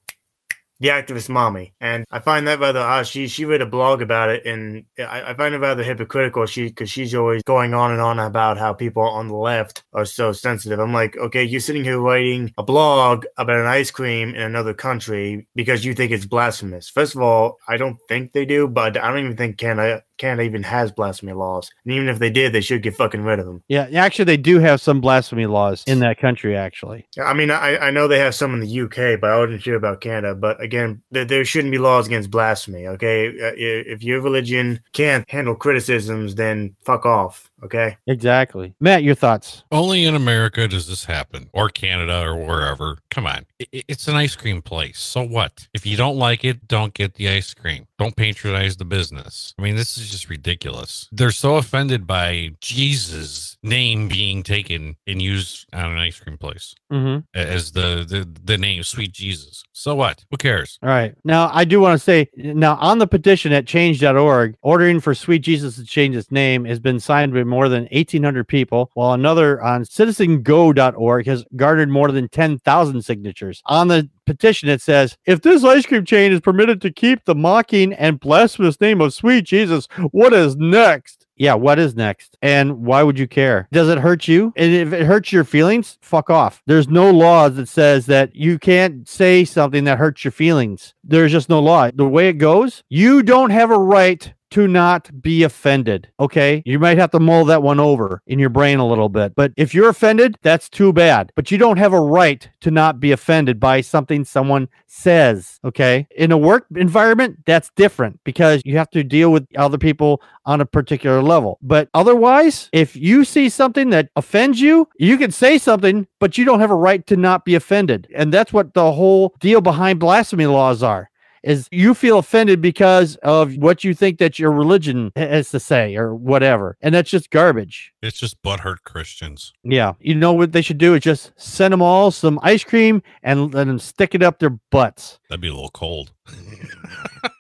the 0.80 0.90
activist 0.90 1.30
mommy, 1.30 1.74
and 1.82 2.06
I 2.12 2.20
find 2.20 2.48
that 2.48 2.60
rather 2.60 2.80
odd. 2.80 3.08
She 3.08 3.28
she 3.28 3.46
read 3.46 3.62
a 3.62 3.66
blog 3.66 4.02
about 4.02 4.30
it, 4.30 4.46
and 4.46 4.86
I, 5.00 5.32
I 5.32 5.34
find 5.34 5.56
it 5.56 5.60
rather 5.60 5.84
hypocritical. 5.84 6.46
She 6.46 6.66
because 6.66 6.90
she's 6.90 7.16
always 7.16 7.42
going 7.44 7.74
on 7.74 7.92
and 7.92 8.02
on 8.02 8.20
about 8.20 8.58
how 8.58 8.74
people 8.74 9.02
on 9.04 9.28
the 9.28 9.36
left 9.36 9.84
are 9.94 10.06
so 10.06 10.32
sensitive. 10.32 10.80
I'm 10.80 10.94
like, 10.94 11.18
okay, 11.18 11.44
you're 11.44 11.62
sitting 11.62 11.84
here 11.84 12.00
writing 12.00 12.54
a 12.58 12.64
blog 12.64 13.26
about 13.38 13.60
an 13.60 13.66
ice 13.66 13.90
cream 13.90 14.30
in 14.30 14.42
another 14.42 14.74
country 14.74 15.48
because 15.56 15.84
you 15.84 15.94
think 15.96 16.12
it's 16.12 16.26
blasphemous. 16.26 16.90
First 16.90 17.16
of 17.16 17.22
all, 17.22 17.58
I 17.68 17.78
don't 17.78 17.98
think 18.08 18.34
they 18.34 18.46
do, 18.46 18.68
but 18.68 18.98
I 18.98 19.10
don't 19.10 19.24
even 19.24 19.38
think 19.38 19.58
Canada 19.58 20.04
Canada 20.18 20.44
even 20.44 20.64
has 20.64 20.92
blasphemy 20.92 21.34
laws. 21.34 21.70
And 21.86 21.94
even 21.94 22.10
if 22.10 22.20
they 22.20 22.30
did, 22.30 22.54
they 22.54 22.62
should 22.62 22.84
get 22.84 22.96
fucking 22.96 23.24
rid 23.24 23.40
of 23.40 23.46
them. 23.46 23.64
Yeah, 23.68 23.88
actually, 23.94 24.26
they 24.26 24.38
do 24.38 24.60
have 24.60 24.82
some 24.82 25.02
blasphemy 25.02 25.46
laws 25.46 25.84
in 25.88 26.00
that 26.00 26.20
country. 26.20 26.56
Actually, 26.56 27.08
I 27.24 27.34
mean, 27.34 27.52
I, 27.52 27.78
I 27.78 27.92
know 27.92 28.08
they 28.08 28.20
have 28.20 28.36
some 28.36 28.54
in 28.54 28.60
the 28.60 28.82
UK, 28.82 29.20
but 29.20 29.30
I 29.30 29.38
wasn't 29.38 29.62
sure 29.62 29.76
about 29.76 30.02
Canada. 30.02 30.36
But 30.36 30.62
again, 30.62 31.02
there, 31.12 31.26
there 31.26 31.46
shouldn't 31.46 31.72
be 31.72 31.78
laws 31.78 32.08
against 32.08 32.32
blasphemy. 32.32 32.88
Okay, 32.88 33.28
Uh, 33.28 33.52
if 33.58 34.04
your 34.04 34.22
religion 34.22 34.80
can't 34.94 35.30
handle 35.30 35.56
criticisms, 35.56 36.36
then 36.36 36.76
fuck 36.84 37.06
off. 37.06 37.47
Okay. 37.64 37.98
exactly. 38.06 38.76
Matt, 38.80 39.04
your 39.04 39.16
thoughts? 39.16 39.64
Only 39.72 40.06
in 40.06 40.16
America 40.16 40.68
does 40.68 40.88
this 40.88 41.06
happen, 41.06 41.50
or 41.54 41.70
Canada, 41.70 42.22
or 42.24 42.36
wherever. 42.36 42.98
Come 43.10 43.26
on. 43.26 43.46
I- 43.62 43.66
I- 43.74 43.84
It's 43.88 44.08
an 44.08 44.16
ice 44.16 44.36
cream 44.36 44.62
place. 44.62 45.00
So 45.00 45.24
what? 45.24 45.68
If 45.74 45.86
you 45.86 45.98
don't 45.98 46.18
like 46.18 46.44
it, 46.46 46.68
don't 46.68 46.94
get 46.94 47.16
the 47.16 47.30
ice 47.30 47.54
cream. 47.54 47.88
Don't 47.98 48.16
patronize 48.16 48.78
the 48.78 48.86
business. 48.86 49.56
I 49.58 49.64
mean, 49.64 49.76
this 49.76 49.98
is 49.98 50.12
just 50.12 50.30
ridiculous. 50.30 51.10
They're 51.12 51.32
so 51.32 51.56
offended 51.56 52.06
by 52.06 52.52
Jesus' 52.62 53.58
name 53.64 54.08
being 54.08 54.44
taken 54.44 54.96
and 55.08 55.22
used 55.22 55.66
on 55.74 55.92
an 55.92 55.98
ice 55.98 56.20
cream 56.20 56.38
place 56.38 56.76
Mm-hmm. 56.92 57.20
as 57.34 57.72
the, 57.74 58.06
the, 58.08 58.28
the 58.44 58.58
name, 58.58 58.82
Sweet 58.84 59.12
Jesus. 59.12 59.64
So 59.74 59.96
what? 59.96 60.24
Who 60.32 60.38
cares? 60.38 60.80
All 60.82 60.90
right. 60.90 61.14
Now, 61.26 61.50
I 61.54 61.66
do 61.66 61.80
want 61.82 61.94
to 62.00 62.04
say 62.04 62.30
now 62.36 62.76
on 62.78 63.00
the 63.00 63.08
petition 63.08 63.52
at 63.52 63.66
change.org, 63.68 64.56
ordering 64.62 65.00
for 65.02 65.14
Sweet 65.14 65.40
Jesus 65.40 65.76
to 65.76 65.84
change 65.86 66.16
its 66.16 66.32
name 66.32 66.64
has 66.66 66.80
been 66.80 67.00
signed 67.00 67.34
by 67.34 67.44
more 67.48 67.70
than 67.70 67.88
1,800 67.92 68.48
people, 68.48 68.92
while 68.94 69.14
another 69.14 69.62
on 69.62 69.84
citizengo.org 69.84 71.26
has 71.26 71.46
garnered 71.56 71.90
more 71.90 72.12
than 72.12 72.30
10,000 72.30 73.02
signatures. 73.02 73.62
On 73.66 73.88
the 73.88 74.10
petition, 74.26 74.70
it 74.70 74.82
says 74.82 75.18
if 75.26 75.42
this 75.42 75.64
ice 75.64 75.86
cream 75.86 76.06
chain 76.06 76.32
is 76.32 76.42
permitted 76.42 76.82
to 76.82 76.92
keep 76.92 77.26
the 77.26 77.36
mocking 77.36 77.94
and 77.94 78.20
blasphemous 78.20 78.80
name 78.80 79.02
of 79.02 79.14
Sweet 79.14 79.46
Jesus, 79.46 79.88
what 80.12 80.34
is 80.34 80.56
next? 80.56 81.28
Yeah, 81.38 81.54
what 81.54 81.78
is 81.78 81.96
next? 81.96 82.36
And 82.42 82.84
why 82.84 83.04
would 83.04 83.20
you 83.20 83.28
care? 83.28 83.68
Does 83.72 83.90
it 83.90 84.00
hurt 84.00 84.28
you? 84.28 84.54
And 84.56 84.74
if 84.74 84.92
it 84.92 85.06
hurts 85.06 85.32
your 85.32 85.44
feelings, 85.44 86.00
fuck 86.02 86.32
off. 86.32 86.64
There's 86.66 86.88
no 86.88 87.12
laws 87.12 87.56
that 87.56 87.70
says 87.70 88.08
that 88.08 88.36
you 88.36 88.58
can't 88.58 89.08
say 89.08 89.46
something 89.46 89.84
that 89.84 90.00
hurts 90.00 90.26
your 90.26 90.32
feelings. 90.32 90.96
There's 91.04 91.32
just 91.32 91.48
no 91.48 91.60
law. 91.60 91.92
The 91.94 92.08
way 92.08 92.30
it 92.30 92.40
goes, 92.40 92.84
you 92.90 93.22
don't 93.22 93.52
have 93.52 93.70
a 93.70 93.78
right 93.78 94.34
to 94.52 94.68
not 94.68 95.22
be 95.22 95.44
offended. 95.44 96.10
Okay. 96.20 96.64
You 96.66 96.80
might 96.80 96.98
have 96.98 97.12
to 97.12 97.20
mull 97.20 97.46
that 97.46 97.64
one 97.64 97.80
over 97.80 98.22
in 98.28 98.40
your 98.40 98.50
brain 98.50 98.80
a 98.80 98.88
little 98.88 99.10
bit. 99.10 99.36
But 99.36 99.52
if 99.58 99.74
you're 99.74 99.90
offended, 99.90 100.38
that's 100.42 100.70
too 100.70 100.94
bad. 100.94 101.32
But 101.36 101.52
you 101.52 101.58
don't 101.58 101.78
have 101.78 101.94
a 101.94 102.00
right 102.00 102.48
to 102.62 102.72
not 102.72 103.00
be 103.00 103.12
offended 103.12 103.60
by 103.60 103.82
something 103.82 104.24
someone 104.24 104.70
says. 104.86 105.60
Okay. 105.66 106.08
In 106.16 106.32
a 106.32 106.38
work 106.38 106.66
environment, 106.76 107.40
that's 107.46 107.72
different 107.76 108.20
because 108.24 108.62
you 108.66 108.78
have 108.78 108.90
to 108.92 109.04
deal 109.04 109.32
with 109.32 109.48
other 109.56 109.78
people 109.78 110.22
on 110.46 110.62
a 110.62 110.66
particular 110.66 111.22
level. 111.22 111.58
But 111.62 111.90
otherwise, 111.94 112.70
if 112.72 112.96
you 112.96 113.26
see 113.26 113.50
something 113.50 113.90
that 113.90 114.10
offends 114.16 114.62
you, 114.62 114.88
you 114.98 115.18
can 115.18 115.32
say 115.32 115.58
something, 115.58 116.08
but 116.20 116.38
you 116.38 116.46
don't 116.46 116.62
have 116.62 116.72
a 116.72 116.76
right 116.76 117.06
to 117.08 117.18
not 117.18 117.44
be 117.44 117.56
offended. 117.56 118.08
And 118.16 118.34
that's 118.34 118.54
what 118.54 118.74
the 118.74 118.94
whole 118.94 119.36
deal 119.40 119.62
behind 119.62 120.00
blasphemy 120.00 120.46
laws 120.46 120.82
are 120.84 121.10
is 121.48 121.70
you 121.72 121.94
feel 121.94 122.20
offended 122.20 122.62
because 122.62 123.16
of 123.18 123.56
what 123.56 123.84
you 123.84 123.94
think 123.94 124.20
that 124.20 124.38
your 124.38 124.52
religion 124.52 125.12
has 125.16 125.50
to 125.52 125.60
say 125.60 125.96
or 125.96 126.14
whatever. 126.14 126.78
And 126.82 126.94
that's 126.94 127.10
just 127.10 127.30
garbage. 127.30 127.94
It's 128.02 128.20
just 128.20 128.42
butthurt 128.44 128.84
Christians. 128.84 129.54
Yeah. 129.64 129.94
You 130.00 130.16
know 130.16 130.34
what 130.34 130.52
they 130.52 130.62
should 130.62 130.78
do 130.78 130.94
is 130.94 131.02
just 131.02 131.32
send 131.38 131.72
them 131.72 131.82
all 131.82 132.12
some 132.12 132.38
ice 132.44 132.64
cream 132.64 133.02
and 133.24 133.54
let 133.54 133.68
them 133.68 133.80
stick 133.80 134.14
it 134.14 134.22
up 134.22 134.40
their 134.40 134.58
butts. 134.72 135.20
That'd 135.30 135.42
be 135.42 135.48
a 135.48 135.54
little 135.54 135.70
cold. 135.70 136.12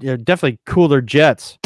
Yeah, 0.00 0.16
definitely 0.16 0.60
cooler 0.64 1.00
jets. 1.00 1.58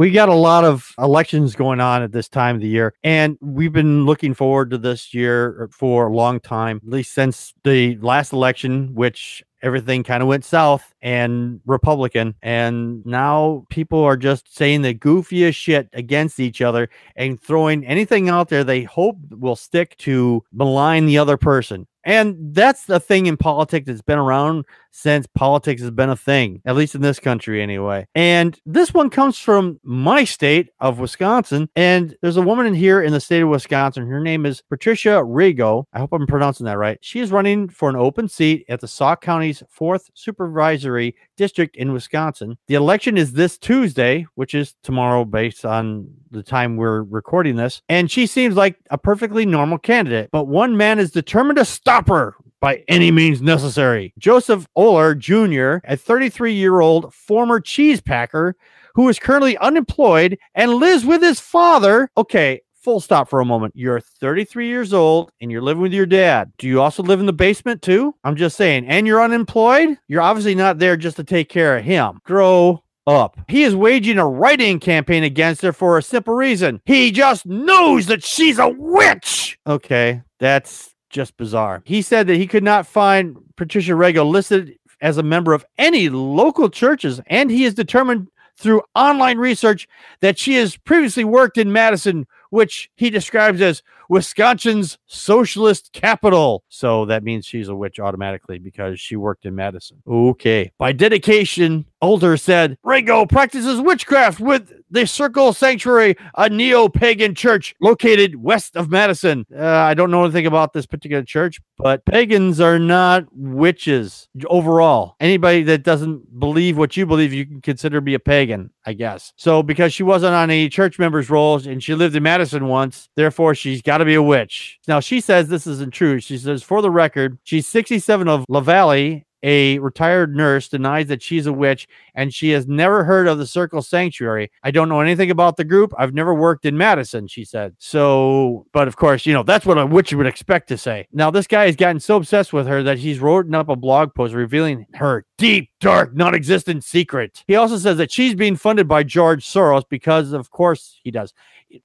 We 0.00 0.10
got 0.10 0.30
a 0.30 0.34
lot 0.34 0.64
of 0.64 0.94
elections 0.98 1.54
going 1.54 1.78
on 1.78 2.02
at 2.02 2.10
this 2.10 2.26
time 2.26 2.54
of 2.54 2.62
the 2.62 2.68
year, 2.68 2.94
and 3.04 3.36
we've 3.42 3.74
been 3.74 4.06
looking 4.06 4.32
forward 4.32 4.70
to 4.70 4.78
this 4.78 5.12
year 5.12 5.64
uh, 5.64 5.66
for 5.70 6.06
a 6.06 6.16
long 6.16 6.40
time, 6.40 6.80
at 6.82 6.88
least 6.88 7.12
since 7.12 7.52
the 7.64 7.98
last 7.98 8.32
election, 8.32 8.94
which 8.94 9.44
everything 9.62 10.02
kind 10.02 10.22
of 10.22 10.28
went 10.30 10.46
south 10.46 10.94
and 11.02 11.60
Republican. 11.66 12.34
And 12.40 13.04
now 13.04 13.66
people 13.68 14.02
are 14.02 14.16
just 14.16 14.56
saying 14.56 14.80
the 14.80 14.94
goofiest 14.94 15.54
shit 15.54 15.90
against 15.92 16.40
each 16.40 16.62
other 16.62 16.88
and 17.14 17.38
throwing 17.38 17.84
anything 17.84 18.30
out 18.30 18.48
there 18.48 18.64
they 18.64 18.84
hope 18.84 19.18
will 19.30 19.54
stick 19.54 19.98
to 19.98 20.42
malign 20.50 21.04
the 21.04 21.18
other 21.18 21.36
person. 21.36 21.86
And 22.04 22.54
that's 22.54 22.86
the 22.86 23.00
thing 23.00 23.26
in 23.26 23.36
politics 23.36 23.86
that's 23.86 24.00
been 24.00 24.18
around 24.18 24.64
since 24.90 25.26
politics 25.34 25.80
has 25.82 25.90
been 25.90 26.10
a 26.10 26.16
thing, 26.16 26.60
at 26.64 26.76
least 26.76 26.94
in 26.94 27.00
this 27.00 27.18
country 27.18 27.62
anyway. 27.62 28.06
And 28.14 28.58
this 28.66 28.92
one 28.92 29.10
comes 29.10 29.38
from 29.38 29.80
my 29.82 30.24
state 30.24 30.70
of 30.80 30.98
Wisconsin. 30.98 31.68
And 31.76 32.16
there's 32.22 32.36
a 32.36 32.42
woman 32.42 32.66
in 32.66 32.74
here 32.74 33.02
in 33.02 33.12
the 33.12 33.20
state 33.20 33.42
of 33.42 33.48
Wisconsin. 33.48 34.06
Her 34.06 34.20
name 34.20 34.46
is 34.46 34.62
Patricia 34.62 35.22
Rigo. 35.24 35.84
I 35.92 35.98
hope 35.98 36.12
I'm 36.12 36.26
pronouncing 36.26 36.66
that 36.66 36.78
right. 36.78 36.98
She 37.00 37.20
is 37.20 37.32
running 37.32 37.68
for 37.68 37.88
an 37.88 37.96
open 37.96 38.28
seat 38.28 38.64
at 38.68 38.80
the 38.80 38.88
Sauk 38.88 39.20
County's 39.20 39.62
fourth 39.68 40.10
supervisory 40.14 41.14
district 41.36 41.76
in 41.76 41.92
Wisconsin. 41.92 42.58
The 42.66 42.74
election 42.74 43.16
is 43.16 43.32
this 43.32 43.58
Tuesday, 43.58 44.26
which 44.34 44.54
is 44.54 44.74
tomorrow 44.82 45.24
based 45.24 45.64
on 45.64 46.08
the 46.30 46.42
time 46.42 46.76
we're 46.76 47.02
recording 47.02 47.56
this. 47.56 47.82
And 47.88 48.10
she 48.10 48.26
seems 48.26 48.56
like 48.56 48.76
a 48.90 48.98
perfectly 48.98 49.46
normal 49.46 49.78
candidate, 49.78 50.30
but 50.32 50.46
one 50.46 50.76
man 50.76 50.98
is 50.98 51.10
determined 51.10 51.58
to 51.58 51.64
stop 51.64 52.08
her 52.08 52.34
by 52.60 52.84
any 52.88 53.10
means 53.10 53.40
necessary. 53.42 54.12
Joseph 54.18 54.66
Oler 54.76 55.16
Jr., 55.16 55.84
a 55.90 55.96
33 55.96 56.52
year 56.52 56.80
old 56.80 57.12
former 57.14 57.60
cheese 57.60 58.00
packer 58.00 58.54
who 58.94 59.08
is 59.08 59.18
currently 59.18 59.56
unemployed 59.58 60.38
and 60.54 60.74
lives 60.74 61.04
with 61.04 61.22
his 61.22 61.40
father. 61.40 62.10
Okay, 62.16 62.60
full 62.74 63.00
stop 63.00 63.28
for 63.28 63.40
a 63.40 63.44
moment. 63.44 63.74
You're 63.76 64.00
33 64.00 64.68
years 64.68 64.92
old 64.92 65.30
and 65.40 65.50
you're 65.50 65.62
living 65.62 65.82
with 65.82 65.92
your 65.92 66.06
dad. 66.06 66.52
Do 66.58 66.66
you 66.66 66.80
also 66.80 67.02
live 67.02 67.20
in 67.20 67.26
the 67.26 67.32
basement 67.32 67.82
too? 67.82 68.14
I'm 68.24 68.36
just 68.36 68.56
saying. 68.56 68.86
And 68.86 69.06
you're 69.06 69.22
unemployed? 69.22 69.98
You're 70.08 70.22
obviously 70.22 70.54
not 70.54 70.78
there 70.78 70.96
just 70.96 71.16
to 71.16 71.24
take 71.24 71.48
care 71.48 71.76
of 71.76 71.84
him. 71.84 72.20
Grow 72.24 72.82
up. 73.06 73.38
He 73.48 73.64
is 73.64 73.74
waging 73.74 74.18
a 74.18 74.26
write-in 74.26 74.80
campaign 74.80 75.24
against 75.24 75.62
her 75.62 75.72
for 75.72 75.98
a 75.98 76.02
simple 76.02 76.34
reason. 76.34 76.80
He 76.84 77.10
just 77.10 77.46
knows 77.46 78.06
that 78.06 78.22
she's 78.24 78.58
a 78.58 78.68
witch. 78.68 79.58
Okay, 79.66 80.22
that's 80.38 80.94
just 81.10 81.36
bizarre. 81.36 81.82
He 81.84 82.02
said 82.02 82.26
that 82.28 82.36
he 82.36 82.46
could 82.46 82.64
not 82.64 82.86
find 82.86 83.36
Patricia 83.56 83.92
Rego 83.92 84.28
listed 84.28 84.78
as 85.00 85.18
a 85.18 85.22
member 85.22 85.52
of 85.52 85.64
any 85.76 86.08
local 86.08 86.70
churches, 86.70 87.20
and 87.26 87.50
he 87.50 87.64
is 87.64 87.74
determined 87.74 88.28
through 88.56 88.82
online 88.94 89.38
research 89.38 89.88
that 90.20 90.38
she 90.38 90.54
has 90.54 90.76
previously 90.76 91.24
worked 91.24 91.58
in 91.58 91.72
Madison, 91.72 92.26
which 92.50 92.90
he 92.96 93.10
describes 93.10 93.60
as 93.60 93.82
Wisconsin's 94.10 94.98
socialist 95.06 95.92
capital. 95.92 96.64
So 96.68 97.04
that 97.06 97.22
means 97.22 97.46
she's 97.46 97.68
a 97.68 97.76
witch 97.76 98.00
automatically 98.00 98.58
because 98.58 98.98
she 98.98 99.14
worked 99.14 99.46
in 99.46 99.54
Madison. 99.54 100.02
Okay. 100.06 100.72
By 100.78 100.90
dedication, 100.90 101.86
Oler 102.02 102.38
said 102.38 102.76
Ringo 102.82 103.24
practices 103.26 103.80
witchcraft 103.80 104.40
with 104.40 104.72
the 104.90 105.06
Circle 105.06 105.52
Sanctuary, 105.52 106.16
a 106.36 106.48
neo 106.48 106.88
pagan 106.88 107.34
church 107.34 107.74
located 107.80 108.36
west 108.36 108.76
of 108.76 108.90
Madison. 108.90 109.46
Uh, 109.56 109.64
I 109.64 109.94
don't 109.94 110.10
know 110.10 110.24
anything 110.24 110.46
about 110.46 110.72
this 110.72 110.86
particular 110.86 111.22
church, 111.22 111.60
but 111.78 112.04
pagans 112.04 112.60
are 112.60 112.78
not 112.78 113.26
witches 113.32 114.28
overall. 114.46 115.14
Anybody 115.20 115.62
that 115.64 115.84
doesn't 115.84 116.40
believe 116.40 116.76
what 116.76 116.96
you 116.96 117.06
believe, 117.06 117.32
you 117.32 117.46
can 117.46 117.60
consider 117.60 118.00
be 118.00 118.14
a 118.14 118.18
pagan, 118.18 118.70
I 118.84 118.94
guess. 118.94 119.32
So, 119.36 119.62
because 119.62 119.92
she 119.92 120.02
wasn't 120.02 120.34
on 120.34 120.50
any 120.50 120.68
church 120.68 120.98
members' 120.98 121.30
rolls 121.30 121.66
and 121.66 121.82
she 121.82 121.94
lived 121.94 122.16
in 122.16 122.22
Madison 122.22 122.66
once, 122.66 123.08
therefore 123.14 123.54
she's 123.54 123.82
got 123.82 123.99
to 124.00 124.04
be 124.04 124.14
a 124.14 124.22
witch. 124.22 124.78
Now, 124.88 125.00
she 125.00 125.20
says 125.20 125.48
this 125.48 125.66
isn't 125.66 125.92
true. 125.92 126.20
She 126.20 126.38
says, 126.38 126.62
for 126.62 126.82
the 126.82 126.90
record, 126.90 127.38
she's 127.44 127.66
67 127.66 128.28
of 128.28 128.44
La 128.48 128.60
Valle 128.60 129.22
a 129.42 129.78
retired 129.78 130.36
nurse 130.36 130.68
denies 130.68 131.06
that 131.06 131.22
she's 131.22 131.46
a 131.46 131.52
witch 131.52 131.88
and 132.20 132.34
she 132.34 132.50
has 132.50 132.68
never 132.68 133.02
heard 133.02 133.26
of 133.26 133.38
the 133.38 133.46
Circle 133.46 133.80
Sanctuary. 133.80 134.50
I 134.62 134.70
don't 134.70 134.90
know 134.90 135.00
anything 135.00 135.30
about 135.30 135.56
the 135.56 135.64
group. 135.64 135.94
I've 135.96 136.12
never 136.12 136.34
worked 136.34 136.66
in 136.66 136.76
Madison, 136.76 137.26
she 137.26 137.46
said. 137.46 137.74
So, 137.78 138.66
but 138.74 138.88
of 138.88 138.96
course, 138.96 139.24
you 139.24 139.32
know, 139.32 139.42
that's 139.42 139.64
what 139.64 139.78
a 139.78 139.86
witch 139.86 140.12
would 140.12 140.26
expect 140.26 140.68
to 140.68 140.76
say. 140.76 141.08
Now, 141.14 141.30
this 141.30 141.46
guy 141.46 141.64
has 141.64 141.76
gotten 141.76 141.98
so 141.98 142.16
obsessed 142.16 142.52
with 142.52 142.66
her 142.66 142.82
that 142.82 142.98
he's 142.98 143.20
written 143.20 143.54
up 143.54 143.70
a 143.70 143.76
blog 143.76 144.14
post 144.14 144.34
revealing 144.34 144.84
her 144.96 145.24
deep, 145.38 145.70
dark, 145.80 146.14
non 146.14 146.34
existent 146.34 146.84
secret. 146.84 147.42
He 147.46 147.56
also 147.56 147.78
says 147.78 147.96
that 147.96 148.12
she's 148.12 148.34
being 148.34 148.56
funded 148.56 148.86
by 148.86 149.02
George 149.02 149.46
Soros 149.46 149.84
because, 149.88 150.32
of 150.32 150.50
course, 150.50 151.00
he 151.02 151.10
does 151.10 151.32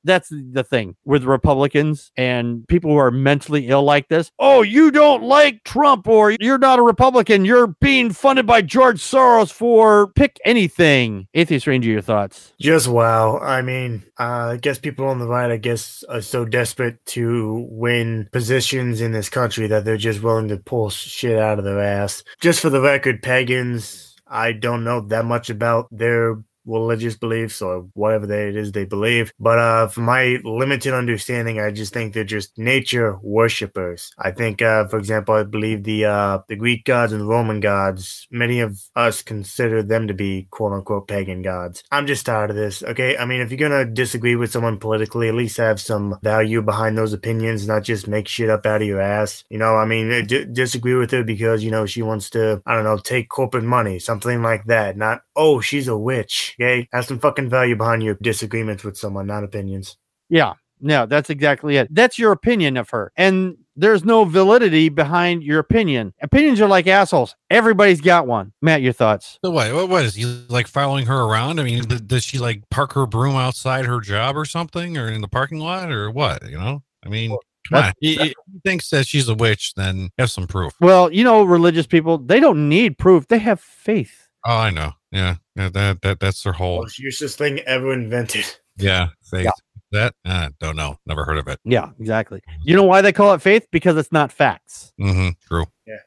that's 0.04 0.30
the 0.30 0.64
thing 0.64 0.96
with 1.06 1.24
Republicans 1.24 2.12
and 2.18 2.68
people 2.68 2.92
who 2.92 2.98
are 2.98 3.12
mentally 3.12 3.68
ill 3.68 3.84
like 3.84 4.08
this. 4.08 4.32
Oh, 4.40 4.62
you 4.62 4.92
don't 4.92 5.24
like 5.24 5.64
Trump 5.64 6.08
or 6.08 6.32
you're 6.40 6.58
not 6.58 6.80
a 6.80 6.84
Republican. 6.84 7.46
You're 7.46 7.68
being 7.68 8.12
funded 8.12 8.46
by 8.46 8.62
George 8.62 9.02
Soros 9.02 9.52
for 9.52 10.08
pick 10.26 10.42
anything. 10.44 11.28
Atheist 11.36 11.68
Ranger, 11.68 11.92
your 11.92 12.02
thoughts? 12.02 12.54
Just 12.60 12.88
wow. 12.88 13.38
I 13.38 13.62
mean, 13.62 14.04
uh, 14.20 14.54
I 14.54 14.58
guess 14.58 14.80
people 14.80 15.06
on 15.06 15.20
the 15.20 15.28
right, 15.28 15.52
I 15.52 15.58
guess, 15.58 16.04
are 16.10 16.22
so 16.22 16.46
desperate 16.46 17.06
to 17.08 17.68
win 17.70 18.28
positions 18.32 19.02
in 19.02 19.12
this 19.12 19.30
country 19.30 19.68
that 19.68 19.86
they're 19.86 19.98
just 19.98 20.24
willing 20.24 20.48
to 20.48 20.58
pull 20.58 20.90
shit 20.90 21.38
out 21.38 21.60
of 21.60 21.66
their 21.66 21.80
ass. 21.80 22.24
Just 22.42 22.60
for 22.60 22.72
the 22.72 22.82
record, 22.82 23.22
pagans, 23.22 24.16
I 24.28 24.52
don't 24.54 24.84
know 24.84 25.02
that 25.02 25.26
much 25.26 25.52
about 25.52 25.88
their 25.92 26.38
religious 26.66 27.16
beliefs 27.16 27.62
or 27.62 27.88
whatever 27.94 28.26
they, 28.26 28.50
it 28.50 28.56
is 28.56 28.72
they 28.72 28.86
believe. 28.86 29.34
But 29.40 29.60
uh, 29.60 29.88
from 29.88 30.06
my 30.06 30.40
limited 30.44 30.94
understanding, 30.94 31.60
I 31.60 31.72
just 31.72 31.94
think 31.94 32.14
they're 32.14 32.24
just 32.24 32.58
nature 32.58 33.18
worshippers. 33.22 34.12
I 34.18 34.32
think, 34.32 34.62
uh, 34.62 34.88
for 34.88 34.98
example, 34.98 35.36
I 35.36 35.44
believe 35.44 35.84
the 35.84 36.06
uh, 36.06 36.40
the 36.48 36.56
Greek 36.56 36.86
gods 36.86 37.12
and 37.12 37.22
the 37.22 37.26
Roman 37.26 37.60
gods. 37.60 38.28
Many 38.32 38.60
of 38.60 38.80
us 38.96 39.22
consider 39.22 39.84
them 39.84 40.08
to 40.08 40.14
be 40.14 40.48
quote 40.52 40.74
unquote 40.74 41.08
pagan 41.08 41.42
gods. 41.42 41.84
I'm 41.92 42.08
just 42.08 42.26
tired 42.26 42.50
of 42.50 42.56
this. 42.56 42.84
Okay, 42.84 43.18
I 43.18 43.26
mean, 43.26 43.42
if 43.42 43.52
you're 43.52 43.70
gonna 43.70 43.86
disagree 43.86 44.36
with 44.36 44.52
someone 44.52 44.78
politically, 44.78 45.30
at 45.30 45.36
least 45.36 45.58
have 45.58 45.80
some 45.80 46.18
value 46.24 46.62
behind 46.62 46.98
those 46.98 47.14
opinions, 47.14 47.68
not 47.68 47.84
just 47.84 48.08
make 48.08 48.28
shit 48.28 48.50
up 48.50 48.66
out 48.66 48.82
of 48.82 48.88
your 48.88 49.02
ass. 49.02 49.44
You 49.50 49.58
know, 49.58 49.76
I 49.76 49.86
mean, 49.86 50.26
d- 50.26 50.46
disagree 50.46 50.96
with 50.96 51.12
her 51.12 51.24
because 51.24 51.64
you 51.64 51.72
know 51.72 51.86
she 51.86 52.02
wants 52.02 52.30
to, 52.32 52.62
I 52.66 52.76
don't 52.76 52.84
know, 52.84 52.98
take 52.98 53.30
corporate 53.30 53.64
money, 53.64 54.00
something 54.00 54.42
like 54.42 54.66
that. 54.66 54.98
Not 54.98 55.22
oh, 55.36 55.60
she's 55.62 55.88
a 55.88 55.98
witch. 55.98 56.55
Okay, 56.60 56.88
have 56.94 57.06
some 57.06 57.20
fucking 57.20 57.50
value 57.50 57.76
behind 57.76 58.04
your 58.04 58.16
disagreements 58.22 58.84
with 58.84 58.98
someone, 58.98 59.28
not 59.28 59.44
opinions. 59.44 59.98
Yeah. 60.30 60.54
No, 60.82 61.06
that's 61.06 61.30
exactly 61.30 61.78
it. 61.78 61.88
That's 61.90 62.20
your 62.20 62.34
opinion 62.34 62.76
of 62.76 62.90
her. 62.90 63.12
And 63.16 63.58
there's 63.78 64.04
no 64.04 64.26
validity 64.26 64.90
behind 64.90 65.42
your 65.42 65.60
opinion. 65.60 66.14
Opinions 66.22 66.60
are 66.60 66.68
like 66.68 66.86
assholes. 66.86 67.36
Everybody's 67.50 68.02
got 68.02 68.28
one. 68.28 68.52
Matt, 68.62 68.82
your 68.82 68.94
thoughts? 68.94 69.40
So 69.44 69.52
what? 69.52 69.74
What, 69.74 69.90
what 69.90 70.06
is 70.06 70.16
he 70.16 70.26
like 70.50 70.68
following 70.68 71.06
her 71.06 71.24
around? 71.24 71.60
I 71.60 71.64
mean, 71.64 71.84
th- 71.84 72.06
does 72.06 72.26
she 72.26 72.40
like 72.40 72.70
park 72.70 72.92
her 72.94 73.06
broom 73.06 73.36
outside 73.36 73.86
her 73.86 74.02
job 74.02 74.36
or 74.36 74.44
something, 74.44 74.98
or 74.98 75.08
in 75.08 75.22
the 75.22 75.30
parking 75.30 75.60
lot, 75.60 75.92
or 75.92 76.12
what? 76.12 76.48
You 76.48 76.58
know? 76.58 76.84
I 77.06 77.10
mean, 77.10 77.36
come 77.70 77.84
on. 77.84 77.94
He, 78.02 78.18
he 78.18 78.36
thinks 78.66 78.90
that 78.90 79.08
she's 79.08 79.30
a 79.30 79.36
witch, 79.36 79.74
then 79.76 80.10
have 80.18 80.30
some 80.30 80.46
proof. 80.46 80.74
Well, 80.82 81.12
you 81.12 81.24
know, 81.24 81.44
religious 81.44 81.88
people, 81.88 82.18
they 82.18 82.42
don't 82.42 82.68
need 82.68 82.98
proof. 82.98 83.30
They 83.30 83.40
have 83.40 83.62
faith. 83.62 84.28
Oh, 84.46 84.58
I 84.58 84.70
know. 84.72 84.92
Yeah, 85.16 85.36
yeah. 85.56 85.70
That 85.70 86.02
that 86.02 86.20
that's 86.20 86.44
their 86.44 86.52
whole. 86.52 86.82
Most 86.82 87.00
useless 87.00 87.38
thing 87.38 87.60
ever 87.62 87.94
invented. 87.94 88.46
Yeah, 88.76 89.08
faith. 89.24 89.46
Yeah. 89.46 89.52
That 89.92 90.14
uh, 90.26 90.50
don't 90.60 90.76
know. 90.76 91.00
Never 91.06 91.24
heard 91.24 91.38
of 91.38 91.48
it. 91.48 91.60
Yeah, 91.64 91.92
exactly. 92.00 92.42
You 92.64 92.76
know 92.76 92.84
why 92.84 93.02
they 93.02 93.14
call 93.14 93.34
it 93.34 93.42
faith? 93.42 93.66
Because 93.72 93.96
it's 93.96 94.12
not 94.12 94.30
facts. 94.30 94.92
Mm-hmm. 95.00 95.30
True. 95.48 95.66
Yeah. 95.88 96.00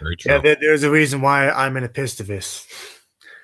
Very 0.00 0.16
true. 0.16 0.32
Yeah, 0.32 0.38
there, 0.38 0.56
there's 0.60 0.82
a 0.82 0.90
reason 0.90 1.20
why 1.20 1.48
I'm 1.48 1.76
an 1.76 1.86
epistivist. 1.86 2.66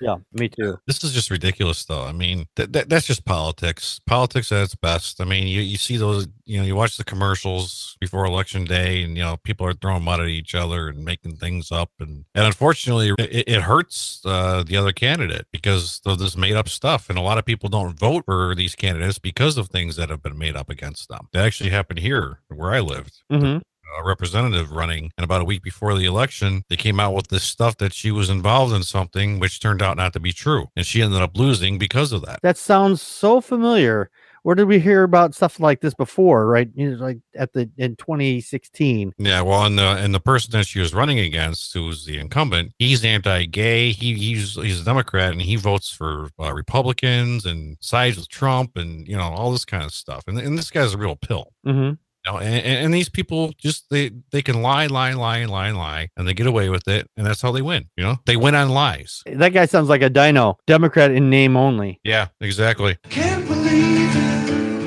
Yeah, 0.01 0.17
me 0.33 0.49
too. 0.49 0.77
This 0.85 1.03
is 1.03 1.11
just 1.13 1.31
ridiculous, 1.31 1.85
though. 1.85 2.03
I 2.03 2.11
mean, 2.11 2.45
that, 2.55 2.73
that 2.73 2.89
that's 2.89 3.07
just 3.07 3.25
politics. 3.25 3.99
Politics 4.05 4.51
at 4.51 4.63
its 4.63 4.75
best. 4.75 5.19
I 5.21 5.25
mean, 5.25 5.47
you, 5.47 5.61
you 5.61 5.77
see 5.77 5.97
those, 5.97 6.27
you 6.45 6.59
know, 6.59 6.65
you 6.65 6.75
watch 6.75 6.97
the 6.97 7.03
commercials 7.03 7.97
before 7.99 8.25
election 8.25 8.65
day, 8.65 9.03
and 9.03 9.17
you 9.17 9.23
know, 9.23 9.37
people 9.37 9.65
are 9.65 9.73
throwing 9.73 10.03
mud 10.03 10.19
at 10.19 10.27
each 10.27 10.53
other 10.55 10.89
and 10.89 11.03
making 11.03 11.37
things 11.37 11.71
up, 11.71 11.91
and 11.99 12.25
and 12.35 12.45
unfortunately, 12.45 13.13
it, 13.17 13.43
it 13.47 13.61
hurts 13.61 14.21
uh, 14.25 14.63
the 14.63 14.77
other 14.77 14.91
candidate 14.91 15.47
because 15.51 16.01
of 16.05 16.19
this 16.19 16.37
made 16.37 16.55
up 16.55 16.69
stuff, 16.69 17.09
and 17.09 17.17
a 17.17 17.21
lot 17.21 17.37
of 17.37 17.45
people 17.45 17.69
don't 17.69 17.97
vote 17.97 18.25
for 18.25 18.53
these 18.55 18.75
candidates 18.75 19.19
because 19.19 19.57
of 19.57 19.69
things 19.69 19.95
that 19.95 20.09
have 20.09 20.21
been 20.21 20.37
made 20.37 20.55
up 20.55 20.69
against 20.69 21.09
them. 21.09 21.27
That 21.33 21.45
actually 21.45 21.71
happened 21.71 21.99
here 21.99 22.39
where 22.49 22.71
I 22.71 22.79
lived 22.79 23.07
Mm-hmm. 23.31 23.59
A 23.99 24.03
representative 24.05 24.71
running 24.71 25.11
and 25.17 25.23
about 25.23 25.41
a 25.41 25.45
week 25.45 25.61
before 25.63 25.95
the 25.97 26.05
election 26.05 26.63
they 26.69 26.75
came 26.75 26.99
out 26.99 27.13
with 27.13 27.27
this 27.27 27.43
stuff 27.43 27.77
that 27.77 27.93
she 27.93 28.11
was 28.11 28.29
involved 28.29 28.73
in 28.73 28.83
something 28.83 29.39
which 29.39 29.59
turned 29.59 29.81
out 29.81 29.97
not 29.97 30.13
to 30.13 30.19
be 30.19 30.31
true 30.33 30.67
and 30.75 30.85
she 30.85 31.01
ended 31.01 31.21
up 31.21 31.37
losing 31.37 31.77
because 31.77 32.11
of 32.11 32.21
that 32.25 32.39
That 32.41 32.57
sounds 32.57 33.01
so 33.01 33.41
familiar. 33.41 34.09
Where 34.43 34.55
did 34.55 34.65
we 34.69 34.79
hear 34.79 35.03
about 35.03 35.35
stuff 35.35 35.59
like 35.59 35.81
this 35.81 35.93
before? 35.93 36.47
Right, 36.47 36.69
you 36.73 36.91
know, 36.91 37.03
like 37.03 37.17
at 37.35 37.51
the 37.51 37.69
in 37.77 37.97
2016. 37.97 39.13
yeah 39.17 39.41
well 39.41 39.65
and 39.65 39.77
the 39.77 39.83
and 39.97 40.13
the 40.13 40.19
person 40.21 40.51
that 40.51 40.65
she 40.65 40.79
was 40.79 40.93
running 40.93 41.19
against 41.19 41.73
who's 41.73 42.05
the 42.05 42.17
incumbent 42.17 42.71
he's 42.79 43.03
anti-gay 43.03 43.91
he 43.91 44.13
he's 44.13 44.55
he's 44.55 44.79
a 44.81 44.85
democrat 44.85 45.31
and 45.33 45.41
he 45.41 45.55
votes 45.57 45.89
for 45.89 46.29
uh, 46.39 46.53
republicans 46.53 47.45
and 47.45 47.77
sides 47.81 48.15
with 48.17 48.29
trump 48.29 48.77
and 48.77 49.07
you 49.07 49.17
know 49.17 49.23
all 49.23 49.51
this 49.51 49.65
kind 49.65 49.83
of 49.83 49.91
stuff 49.93 50.23
and, 50.27 50.37
and 50.39 50.57
this 50.57 50.71
guy's 50.71 50.93
a 50.93 50.97
real 50.97 51.15
pill 51.15 51.51
Mm-hmm. 51.65 51.95
You 52.27 52.33
know, 52.33 52.39
and, 52.39 52.55
and 52.55 52.85
and 52.85 52.93
these 52.93 53.07
people 53.07 53.53
just 53.57 53.89
they 53.89 54.11
they 54.31 54.41
can 54.41 54.61
lie, 54.61 54.87
lie, 54.87 55.13
lie, 55.13 55.45
lie, 55.45 55.71
lie, 55.71 56.09
and 56.17 56.27
they 56.27 56.33
get 56.33 56.45
away 56.45 56.69
with 56.69 56.85
it, 56.85 57.09
and 57.15 57.25
that's 57.25 57.41
how 57.41 57.53
they 57.53 57.61
win. 57.61 57.87
You 57.95 58.03
know, 58.03 58.17
they 58.25 58.35
win 58.35 58.53
on 58.53 58.67
lies. 58.69 59.23
That 59.25 59.53
guy 59.53 59.65
sounds 59.65 59.87
like 59.87 60.01
a 60.01 60.09
dino, 60.09 60.57
Democrat 60.67 61.11
in 61.11 61.29
name 61.29 61.55
only. 61.55 62.01
Yeah, 62.03 62.27
exactly. 62.41 62.97
Can't 63.09 63.47
believe 63.47 64.09
it. 64.13 64.83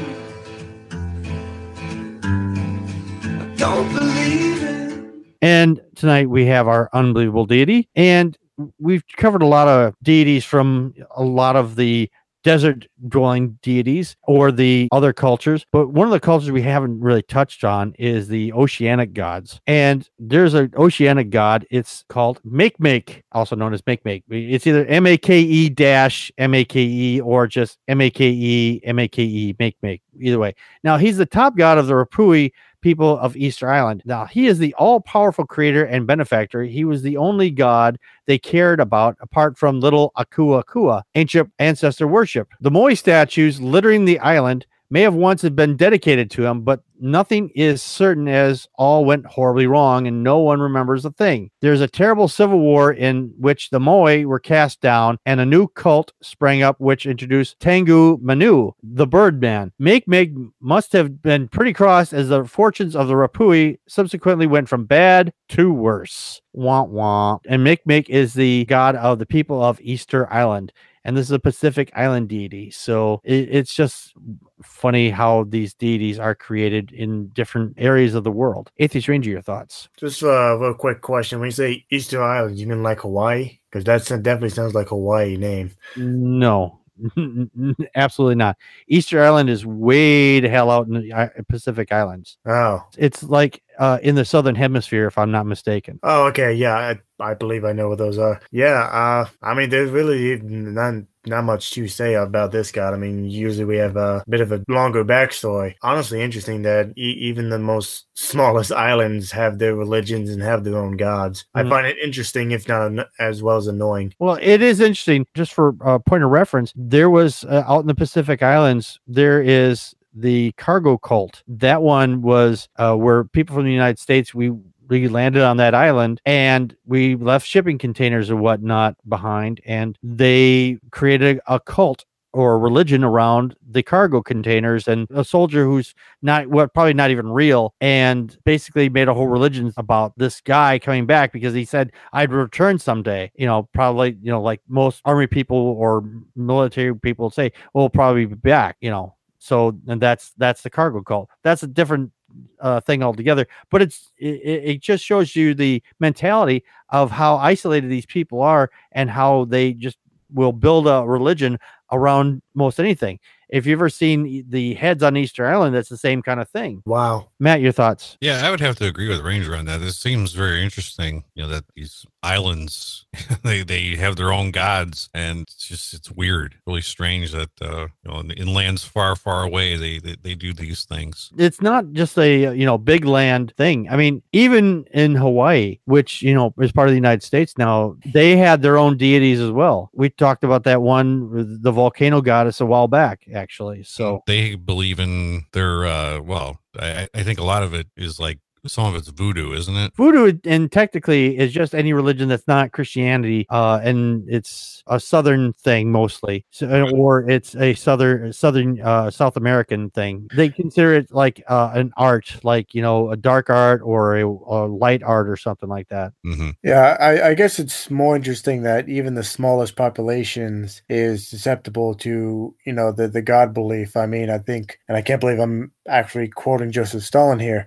Don't 3.57 3.90
believe 3.94 4.62
it. 4.62 4.98
And 5.40 5.81
tonight 5.94 6.29
we 6.29 6.44
have 6.44 6.68
our 6.68 6.90
unbelievable 6.92 7.46
deity, 7.46 7.88
and 7.96 8.37
we've 8.79 9.05
covered 9.16 9.40
a 9.40 9.46
lot 9.46 9.66
of 9.66 9.94
deities 10.03 10.44
from 10.44 10.92
a 11.16 11.22
lot 11.22 11.57
of 11.57 11.76
the 11.76 12.11
desert 12.42 12.87
dwelling 13.09 13.59
deities 13.62 14.16
or 14.22 14.53
the 14.53 14.88
other 14.92 15.12
cultures. 15.12 15.64
But 15.72 15.88
one 15.88 16.07
of 16.07 16.12
the 16.12 16.20
cultures 16.20 16.50
we 16.50 16.62
haven't 16.62 17.00
really 17.00 17.22
touched 17.22 17.64
on 17.64 17.94
is 17.98 18.29
the 18.29 18.53
oceanic 18.53 19.12
gods. 19.12 19.61
And 19.66 20.09
there's 20.18 20.55
an 20.55 20.72
oceanic 20.76 21.31
god. 21.31 21.66
It's 21.70 22.05
called 22.09 22.40
Make 22.44 22.79
Make, 22.81 23.22
also 23.33 23.57
known 23.57 23.74
as 23.74 23.83
Make 23.87 24.05
Make. 24.05 24.24
It's 24.29 24.66
either 24.66 24.85
M 24.87 25.07
A 25.07 25.16
K 25.16 25.40
E 25.40 25.68
dash 25.68 26.31
M 26.38 26.55
A 26.55 26.64
K 26.64 26.81
E 26.81 27.20
or 27.20 27.46
just 27.46 27.79
M 27.88 28.00
A 28.00 28.11
K 28.11 28.29
E 28.29 28.81
M 28.85 28.98
A 28.98 29.09
K 29.09 29.22
E 29.22 29.57
Make 29.59 29.76
Make. 29.83 30.03
Either 30.18 30.38
way. 30.38 30.55
Now 30.85 30.98
he's 30.98 31.16
the 31.16 31.26
top 31.26 31.57
god 31.57 31.79
of 31.79 31.87
the 31.87 31.94
Rapanui 31.94 32.53
people 32.81 33.19
of 33.19 33.37
Easter 33.37 33.71
Island. 33.71 34.03
Now, 34.05 34.27
he 34.27 34.47
is 34.47 34.59
the 34.59 34.75
all 34.75 35.01
powerful 35.01 35.47
creator 35.47 35.85
and 35.85 36.07
benefactor. 36.07 36.62
He 36.62 36.85
was 36.85 37.03
the 37.03 37.16
only 37.16 37.51
god 37.51 37.99
they 38.27 38.38
cared 38.38 38.81
about 38.81 39.16
apart 39.21 39.59
from 39.59 39.81
little 39.81 40.12
Aku 40.16 40.55
Aku, 40.55 41.01
ancient 41.14 41.51
ancestor 41.59 42.07
worship. 42.07 42.49
The 42.61 42.71
Moai 42.71 42.97
statues 42.97 43.61
littering 43.61 44.05
the 44.05 44.19
island 44.21 44.66
may 44.90 45.03
have 45.03 45.14
once 45.14 45.42
have 45.42 45.57
been 45.57 45.76
dedicated 45.76 46.31
to 46.33 46.44
him, 46.44 46.62
but 46.62 46.83
nothing 47.00 47.50
is 47.55 47.83
certain 47.83 48.29
as 48.29 48.68
all 48.74 49.05
went 49.05 49.26
horribly 49.26 49.66
wrong 49.66 50.07
and 50.07 50.22
no 50.22 50.38
one 50.38 50.61
remembers 50.61 51.05
a 51.05 51.11
thing. 51.11 51.50
There's 51.61 51.81
a 51.81 51.88
terrible 51.88 52.29
civil 52.29 52.59
war 52.59 52.92
in 52.92 53.33
which 53.38 53.70
the 53.70 53.79
Moai 53.79 54.24
were 54.24 54.38
cast 54.38 54.81
down 54.81 55.18
and 55.24 55.40
a 55.40 55.46
new 55.46 55.68
cult 55.68 56.12
sprang 56.22 56.62
up 56.62 56.79
which 56.81 57.07
introduced 57.07 57.59
Tengu 57.61 58.18
Manu, 58.20 58.72
the 58.83 59.07
Birdman. 59.07 59.72
Make 59.79 60.07
Make 60.07 60.33
must 60.61 60.92
have 60.92 61.22
been 61.22 61.48
pretty 61.48 61.72
cross 61.72 62.12
as 62.12 62.29
the 62.29 62.44
fortunes 62.44 62.96
of 62.96 63.09
the 63.09 63.14
Rapanui 63.14 63.79
subsequently 63.88 64.46
went 64.46 64.68
from 64.68 64.85
bad 64.85 65.33
to 65.50 65.72
worse. 65.72 66.40
Wah 66.53 66.83
wah. 66.83 67.38
And 67.46 67.64
Make 67.64 67.87
Make 67.87 68.11
is 68.11 68.35
the 68.35 68.64
god 68.66 68.96
of 68.96 69.18
the 69.18 69.26
people 69.26 69.62
of 69.62 69.81
Easter 69.81 70.31
Island 70.33 70.72
and 71.04 71.16
this 71.16 71.26
is 71.26 71.32
a 71.32 71.38
Pacific 71.38 71.90
Island 71.94 72.28
deity. 72.28 72.70
So 72.70 73.20
it, 73.24 73.48
it's 73.50 73.74
just 73.74 74.14
funny 74.62 75.10
how 75.10 75.44
these 75.44 75.74
deities 75.74 76.18
are 76.18 76.34
created 76.34 76.92
in 76.92 77.28
different 77.28 77.74
areas 77.78 78.14
of 78.14 78.24
the 78.24 78.30
world. 78.30 78.70
Atheist 78.78 79.08
Ranger, 79.08 79.30
your 79.30 79.42
thoughts? 79.42 79.88
Just 79.96 80.22
uh, 80.22 80.28
a 80.28 80.58
real 80.58 80.74
quick 80.74 81.00
question. 81.00 81.40
When 81.40 81.48
you 81.48 81.52
say 81.52 81.86
Easter 81.90 82.22
Island, 82.22 82.58
you 82.58 82.66
mean 82.66 82.82
like 82.82 83.00
Hawaii? 83.00 83.58
Because 83.70 83.84
that 83.84 84.22
definitely 84.22 84.50
sounds 84.50 84.74
like 84.74 84.86
a 84.86 84.90
Hawaii 84.90 85.36
name. 85.36 85.70
No, 85.96 86.80
absolutely 87.94 88.34
not. 88.34 88.56
Easter 88.88 89.22
Island 89.22 89.50
is 89.50 89.64
way 89.64 90.40
the 90.40 90.48
hell 90.48 90.70
out 90.70 90.86
in 90.86 90.94
the 90.94 91.44
Pacific 91.48 91.92
Islands. 91.92 92.38
Oh. 92.46 92.84
It's 92.96 93.22
like 93.22 93.62
uh, 93.78 93.98
in 94.02 94.14
the 94.14 94.24
southern 94.24 94.54
hemisphere, 94.54 95.06
if 95.06 95.18
I'm 95.18 95.30
not 95.30 95.46
mistaken. 95.46 95.98
Oh, 96.02 96.26
okay. 96.26 96.52
Yeah, 96.52 96.76
I, 96.76 96.98
I 97.18 97.34
believe 97.34 97.64
I 97.64 97.72
know 97.72 97.88
what 97.88 97.98
those 97.98 98.18
are. 98.18 98.40
Yeah. 98.50 98.82
Uh, 98.92 99.28
I 99.42 99.54
mean, 99.54 99.70
there's 99.70 99.90
really 99.90 100.40
not 100.42 101.04
not 101.26 101.44
much 101.44 101.70
to 101.72 101.87
say 101.88 102.14
about 102.14 102.52
this 102.52 102.72
god. 102.72 102.94
I 102.94 102.96
mean, 102.96 103.24
usually 103.28 103.64
we 103.64 103.76
have 103.76 103.96
a 103.96 104.24
bit 104.28 104.40
of 104.40 104.52
a 104.52 104.62
longer 104.68 105.04
backstory. 105.04 105.74
Honestly, 105.83 106.22
interesting 106.22 106.62
that 106.62 106.90
e- 106.96 107.16
even 107.20 107.50
the 107.50 107.59
most 107.59 108.06
smallest 108.14 108.72
islands 108.72 109.30
have 109.33 109.59
their 109.59 109.74
religions 109.76 110.30
and 110.30 110.42
have 110.42 110.64
their 110.64 110.76
own 110.78 110.96
gods. 110.96 111.44
I 111.54 111.62
Mhm. 111.62 111.68
find 111.68 111.87
it 111.87 111.98
interesting, 112.02 112.50
if 112.52 112.66
not 112.68 112.87
an- 112.87 113.04
as 113.18 113.42
well 113.42 113.56
as 113.56 113.66
annoying. 113.66 114.14
Well, 114.18 114.38
it 114.40 114.62
is 114.62 114.80
interesting. 114.80 115.26
Just 115.35 115.52
for 115.52 115.74
a 115.80 115.98
point 116.00 116.24
of 116.24 116.30
reference, 116.30 116.72
there 116.76 117.11
was 117.11 117.44
uh, 117.44 117.64
out 117.66 117.80
in 117.80 117.87
the 117.87 117.94
Pacific 117.94 118.42
Islands, 118.42 118.98
there 119.06 119.42
is 119.42 119.94
the 120.14 120.52
cargo 120.56 120.98
cult. 120.98 121.42
That 121.46 121.83
one 121.83 122.20
was 122.22 122.68
uh, 122.76 122.96
where 122.96 123.22
people 123.24 123.54
from 123.54 123.64
the 123.64 123.72
United 123.72 123.98
States 124.00 124.35
we 124.35 124.52
we 124.90 125.09
landed 125.09 125.42
on 125.42 125.57
that 125.59 125.74
island 125.74 126.20
and 126.26 126.76
we 126.85 127.14
left 127.14 127.46
shipping 127.46 127.79
containers 127.79 128.29
and 128.29 128.40
whatnot 128.40 128.96
behind, 129.09 129.61
and 129.64 129.96
they 130.03 130.79
created 130.90 131.40
a 131.46 131.61
cult 131.61 132.05
or 132.33 132.59
religion 132.59 133.03
around 133.03 133.57
the 133.68 133.83
cargo 133.83 134.22
containers 134.22 134.87
and 134.87 135.07
a 135.11 135.24
soldier 135.24 135.64
who's 135.64 135.94
not 136.22 136.46
well 136.46 136.68
probably 136.68 136.94
not 136.94 137.11
even 137.11 137.29
real 137.29 137.74
and 137.81 138.38
basically 138.44 138.88
made 138.88 139.09
a 139.09 139.14
whole 139.14 139.26
religion 139.26 139.72
about 139.76 140.12
this 140.16 140.40
guy 140.40 140.79
coming 140.79 141.07
back 141.07 141.33
because 141.33 141.53
he 141.55 141.64
said 141.64 141.90
i'd 142.12 142.33
return 142.33 142.79
someday. 142.79 143.31
You 143.35 143.46
know 143.46 143.68
probably 143.74 144.16
you 144.22 144.31
know 144.31 144.40
like 144.40 144.61
most 144.68 145.03
army 145.05 145.26
people 145.26 145.57
or 145.57 146.05
military 146.37 146.94
people 146.96 147.31
say 147.31 147.53
we'll 147.74 147.90
probably 147.90 148.26
be 148.26 148.35
back 148.35 148.76
you 148.81 148.90
know. 148.90 149.16
So 149.38 149.76
and 149.88 150.00
that's 150.00 150.33
that's 150.37 150.62
the 150.62 150.70
cargo 150.70 151.03
cult. 151.03 151.31
That's 151.42 151.62
a 151.62 151.66
different 151.66 152.12
uh, 152.61 152.81
thing 152.81 153.03
altogether 153.03 153.47
but 153.71 153.83
it's 153.83 154.12
it, 154.19 154.35
it 154.43 154.64
it 154.64 154.81
just 154.83 155.05
shows 155.05 155.35
you 155.35 155.55
the 155.55 155.83
mentality 155.99 156.62
of 156.90 157.11
how 157.11 157.37
isolated 157.37 157.88
these 157.88 158.07
people 158.07 158.40
are 158.43 158.71
and 158.93 159.11
how 159.11 159.45
they 159.47 159.73
just 159.73 159.99
will 160.33 160.53
build 160.53 160.87
a 160.87 161.03
religion 161.07 161.59
around 161.93 162.40
most 162.55 162.79
anything 162.79 163.19
if 163.52 163.66
you've 163.66 163.78
ever 163.78 163.88
seen 163.88 164.44
the 164.48 164.74
heads 164.74 165.02
on 165.02 165.16
easter 165.16 165.46
island 165.46 165.74
that's 165.74 165.88
the 165.88 165.96
same 165.96 166.22
kind 166.22 166.40
of 166.40 166.48
thing 166.48 166.82
Wow. 166.86 167.28
matt 167.38 167.60
your 167.60 167.72
thoughts 167.72 168.16
Yeah, 168.20 168.46
I 168.46 168.50
would 168.50 168.60
have 168.60 168.76
to 168.76 168.86
agree 168.86 169.08
with 169.08 169.20
Ranger 169.20 169.54
on 169.56 169.64
that. 169.66 169.80
This 169.80 169.96
seems 169.98 170.32
very 170.32 170.62
interesting. 170.62 171.24
You 171.34 171.42
know 171.44 171.48
that 171.50 171.64
these 171.74 172.04
islands 172.22 173.06
they 173.44 173.62
they 173.62 173.96
have 173.96 174.16
their 174.16 174.32
own 174.32 174.50
gods, 174.50 175.08
and 175.14 175.42
it's 175.42 175.66
just 175.68 175.94
it's 175.94 176.10
weird, 176.10 176.54
really 176.66 176.82
strange 176.82 177.32
that 177.32 177.50
uh, 177.62 177.86
you 178.04 178.10
know 178.10 178.20
in, 178.20 178.30
in 178.32 178.54
lands 178.54 178.84
far 178.84 179.16
far 179.16 179.42
away 179.42 179.76
they, 179.76 179.98
they 179.98 180.16
they 180.22 180.34
do 180.34 180.52
these 180.52 180.84
things. 180.84 181.30
it's 181.38 181.60
not 181.60 181.90
just 181.92 182.18
a 182.18 182.46
uh, 182.46 182.50
you 182.52 182.66
know 182.66 182.78
big 182.78 183.04
land 183.04 183.52
thing 183.56 183.88
i 183.90 183.96
mean 183.96 184.22
even 184.32 184.84
in 184.92 185.14
hawaii 185.14 185.78
which 185.84 186.22
you 186.22 186.34
know 186.34 186.52
is 186.60 186.72
part 186.72 186.88
of 186.88 186.92
the 186.92 186.96
united 187.06 187.22
states 187.22 187.56
now 187.58 187.96
they 188.12 188.36
had 188.36 188.62
their 188.62 188.76
own 188.76 188.96
deities 188.96 189.40
as 189.40 189.50
well 189.50 189.90
we 189.94 190.08
talked 190.10 190.44
about 190.44 190.64
that 190.64 190.82
one 190.82 191.60
the 191.62 191.72
volcano 191.72 192.20
goddess 192.20 192.60
a 192.60 192.66
while 192.66 192.88
back 192.88 193.24
actually 193.40 193.83
so 193.83 194.22
They 194.26 194.55
believe 194.55 195.00
in 195.00 195.44
their 195.53 195.87
uh, 195.87 196.20
well, 196.20 196.59
I, 196.79 197.09
I 197.14 197.22
think 197.22 197.38
a 197.38 197.44
lot 197.44 197.62
of 197.62 197.74
it 197.74 197.87
is 197.96 198.18
like 198.20 198.38
some 198.66 198.87
of 198.87 198.94
it's 198.94 199.09
voodoo, 199.09 199.53
isn't 199.53 199.77
it? 199.77 199.92
voodoo 199.96 200.38
and 200.44 200.70
technically 200.70 201.38
is 201.38 201.53
just 201.53 201.75
any 201.75 201.92
religion 201.92 202.29
that's 202.29 202.46
not 202.46 202.73
christianity 202.73 203.46
uh 203.51 203.81
and 203.83 204.25
it's 204.29 204.83
a 204.87 205.01
southern 205.01 205.53
thing 205.53 205.90
mostly 205.90 206.44
so, 206.51 206.68
uh, 206.68 206.90
or 206.92 207.29
it's 207.29 207.55
a 207.57 207.75
southern 207.75 208.33
southern 208.33 208.81
uh 208.81 209.11
south 209.11 209.37
american 209.37 209.90
thing 209.90 210.29
they 210.35 210.49
consider 210.49 210.94
it 210.94 211.12
like 211.12 211.42
uh 211.49 211.70
an 211.75 211.92
art 211.96 212.37
like 212.42 212.75
you 212.75 212.83
know 212.83 213.11
a 213.11 213.16
dark 213.16 213.51
art 213.51 213.81
or 213.85 214.16
a, 214.16 214.27
a 214.27 214.66
light 214.66 215.03
art 215.03 215.29
or 215.29 215.37
something 215.37 215.68
like 215.68 215.88
that 215.88 216.12
Mm-hmm. 216.25 216.51
Yeah, 216.62 216.96
I, 217.01 217.31
I 217.31 217.35
guess 217.35 217.59
it's 217.59 217.90
more 217.90 218.14
interesting 218.14 218.62
that 218.62 218.88
even 218.88 219.14
the 219.14 219.25
smallest 219.25 219.77
populations 219.77 220.83
is 220.88 221.27
susceptible 221.27 221.94
to, 221.96 222.55
you 222.64 222.73
know, 222.73 222.92
the, 222.92 223.09
the 223.09 223.23
God 223.23 223.53
belief. 223.55 223.96
I 223.96 224.07
mean, 224.07 224.31
I 224.31 224.38
think, 224.38 224.79
and 224.88 224.96
I 224.96 225.03
can't 225.03 225.20
believe 225.20 225.38
I'm 225.38 225.73
actually 225.88 226.29
quoting 226.29 226.70
Joseph 226.73 227.03
Stalin 227.05 227.38
here, 227.40 227.66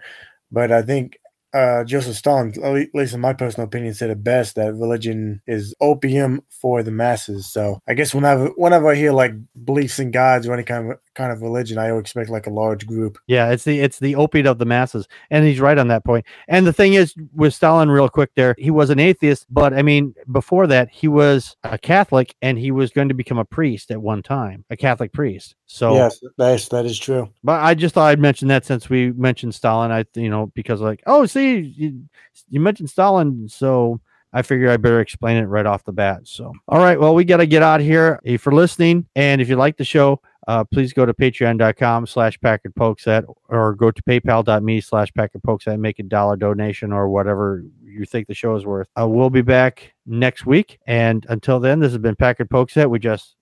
but 0.53 0.71
I 0.71 0.83
think 0.83 1.17
uh, 1.53 1.83
Joseph 1.85 2.17
Stalin, 2.17 2.53
at 2.63 2.89
least 2.95 3.15
in 3.15 3.21
my 3.21 3.33
personal 3.33 3.67
opinion, 3.67 3.95
said 3.95 4.11
it 4.11 4.23
best 4.23 4.55
that 4.55 4.73
religion 4.75 5.41
is 5.47 5.75
opium 5.81 6.41
for 6.49 6.83
the 6.83 6.91
masses. 6.91 7.51
So 7.51 7.79
I 7.87 7.95
guess 7.95 8.15
whenever 8.15 8.47
whenever 8.57 8.89
I 8.89 8.95
hear 8.95 9.13
like 9.13 9.33
beliefs 9.65 9.99
in 9.99 10.11
gods 10.11 10.47
or 10.47 10.53
any 10.55 10.63
kind 10.63 10.93
of 10.93 10.99
kind 11.15 11.31
of 11.31 11.41
religion, 11.41 11.77
I 11.77 11.95
expect 11.97 12.29
like 12.29 12.47
a 12.47 12.49
large 12.49 12.85
group. 12.85 13.17
Yeah, 13.27 13.51
it's 13.51 13.63
the 13.63 13.79
it's 13.79 13.99
the 13.99 14.15
opiate 14.15 14.45
of 14.45 14.57
the 14.57 14.65
masses, 14.65 15.07
and 15.29 15.45
he's 15.45 15.59
right 15.59 15.77
on 15.77 15.87
that 15.89 16.03
point. 16.03 16.25
And 16.47 16.65
the 16.65 16.73
thing 16.73 16.93
is, 16.93 17.13
with 17.33 17.53
Stalin, 17.53 17.89
real 17.89 18.09
quick, 18.09 18.31
there 18.35 18.55
he 18.57 18.71
was 18.71 18.89
an 18.89 18.99
atheist, 18.99 19.45
but 19.49 19.73
I 19.73 19.81
mean, 19.81 20.13
before 20.31 20.67
that, 20.67 20.89
he 20.89 21.07
was 21.07 21.55
a 21.63 21.77
Catholic, 21.77 22.35
and 22.41 22.57
he 22.57 22.71
was 22.71 22.91
going 22.91 23.09
to 23.09 23.13
become 23.13 23.37
a 23.37 23.45
priest 23.45 23.91
at 23.91 24.01
one 24.01 24.23
time, 24.23 24.65
a 24.69 24.77
Catholic 24.77 25.11
priest. 25.11 25.55
So, 25.65 25.95
yes, 25.95 26.21
that's 26.37 26.69
that 26.69 26.85
is 26.85 26.99
true. 26.99 27.29
but 27.43 27.61
I 27.61 27.73
just 27.73 27.95
thought 27.95 28.09
I'd 28.09 28.19
mention 28.19 28.47
that 28.49 28.65
since 28.65 28.89
we 28.89 29.11
mentioned 29.11 29.55
Stalin, 29.55 29.91
I 29.91 30.05
you 30.15 30.29
know 30.29 30.51
because 30.53 30.81
like, 30.81 31.03
oh, 31.05 31.25
see, 31.25 31.59
you, 31.59 32.03
you 32.49 32.59
mentioned 32.59 32.89
Stalin, 32.89 33.47
so. 33.47 33.99
I 34.35 34.41
figured 34.41 34.71
I 34.71 34.77
better 34.77 34.99
explain 34.99 35.37
it 35.37 35.43
right 35.45 35.67
off 35.67 35.83
the 35.83 35.93
bat. 35.93 36.21
So, 36.23 36.51
all 36.67 36.79
right. 36.79 36.99
Well, 36.99 37.13
we 37.13 37.23
got 37.23 37.37
to 37.37 37.45
get 37.45 37.61
out 37.61 37.81
of 37.81 37.85
here. 37.85 38.19
If 38.23 38.41
for 38.41 38.51
listening, 38.51 39.05
and 39.15 39.39
if 39.39 39.47
you 39.47 39.55
like 39.55 39.77
the 39.77 39.85
show, 39.85 40.21
uh, 40.47 40.63
please 40.63 40.93
go 40.93 41.05
to 41.05 41.13
patreon.com 41.13 42.07
slash 42.07 42.39
Packard 42.39 42.73
Pokesat 42.75 43.25
or 43.49 43.75
go 43.75 43.91
to 43.91 44.01
paypal.me 44.03 44.81
slash 44.81 45.13
Packard 45.13 45.41
Pokesat 45.41 45.73
and 45.73 45.81
make 45.81 45.99
a 45.99 46.03
dollar 46.03 46.35
donation 46.35 46.91
or 46.91 47.09
whatever 47.09 47.63
you 47.83 48.05
think 48.05 48.27
the 48.27 48.33
show 48.33 48.55
is 48.55 48.65
worth. 48.65 48.87
Uh, 48.99 49.07
we'll 49.07 49.29
be 49.29 49.41
back 49.41 49.93
next 50.05 50.45
week. 50.45 50.79
And 50.87 51.25
until 51.29 51.59
then, 51.59 51.79
this 51.79 51.91
has 51.91 51.99
been 51.99 52.15
Packard 52.15 52.49
Pokesat. 52.49 52.89
We 52.89 52.99
just 52.99 53.35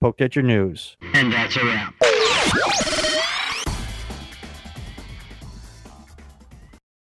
poked 0.00 0.20
at 0.20 0.36
your 0.36 0.44
news. 0.44 0.96
And 1.14 1.32
that's 1.32 1.56
a 1.56 1.64
wrap. 1.64 2.97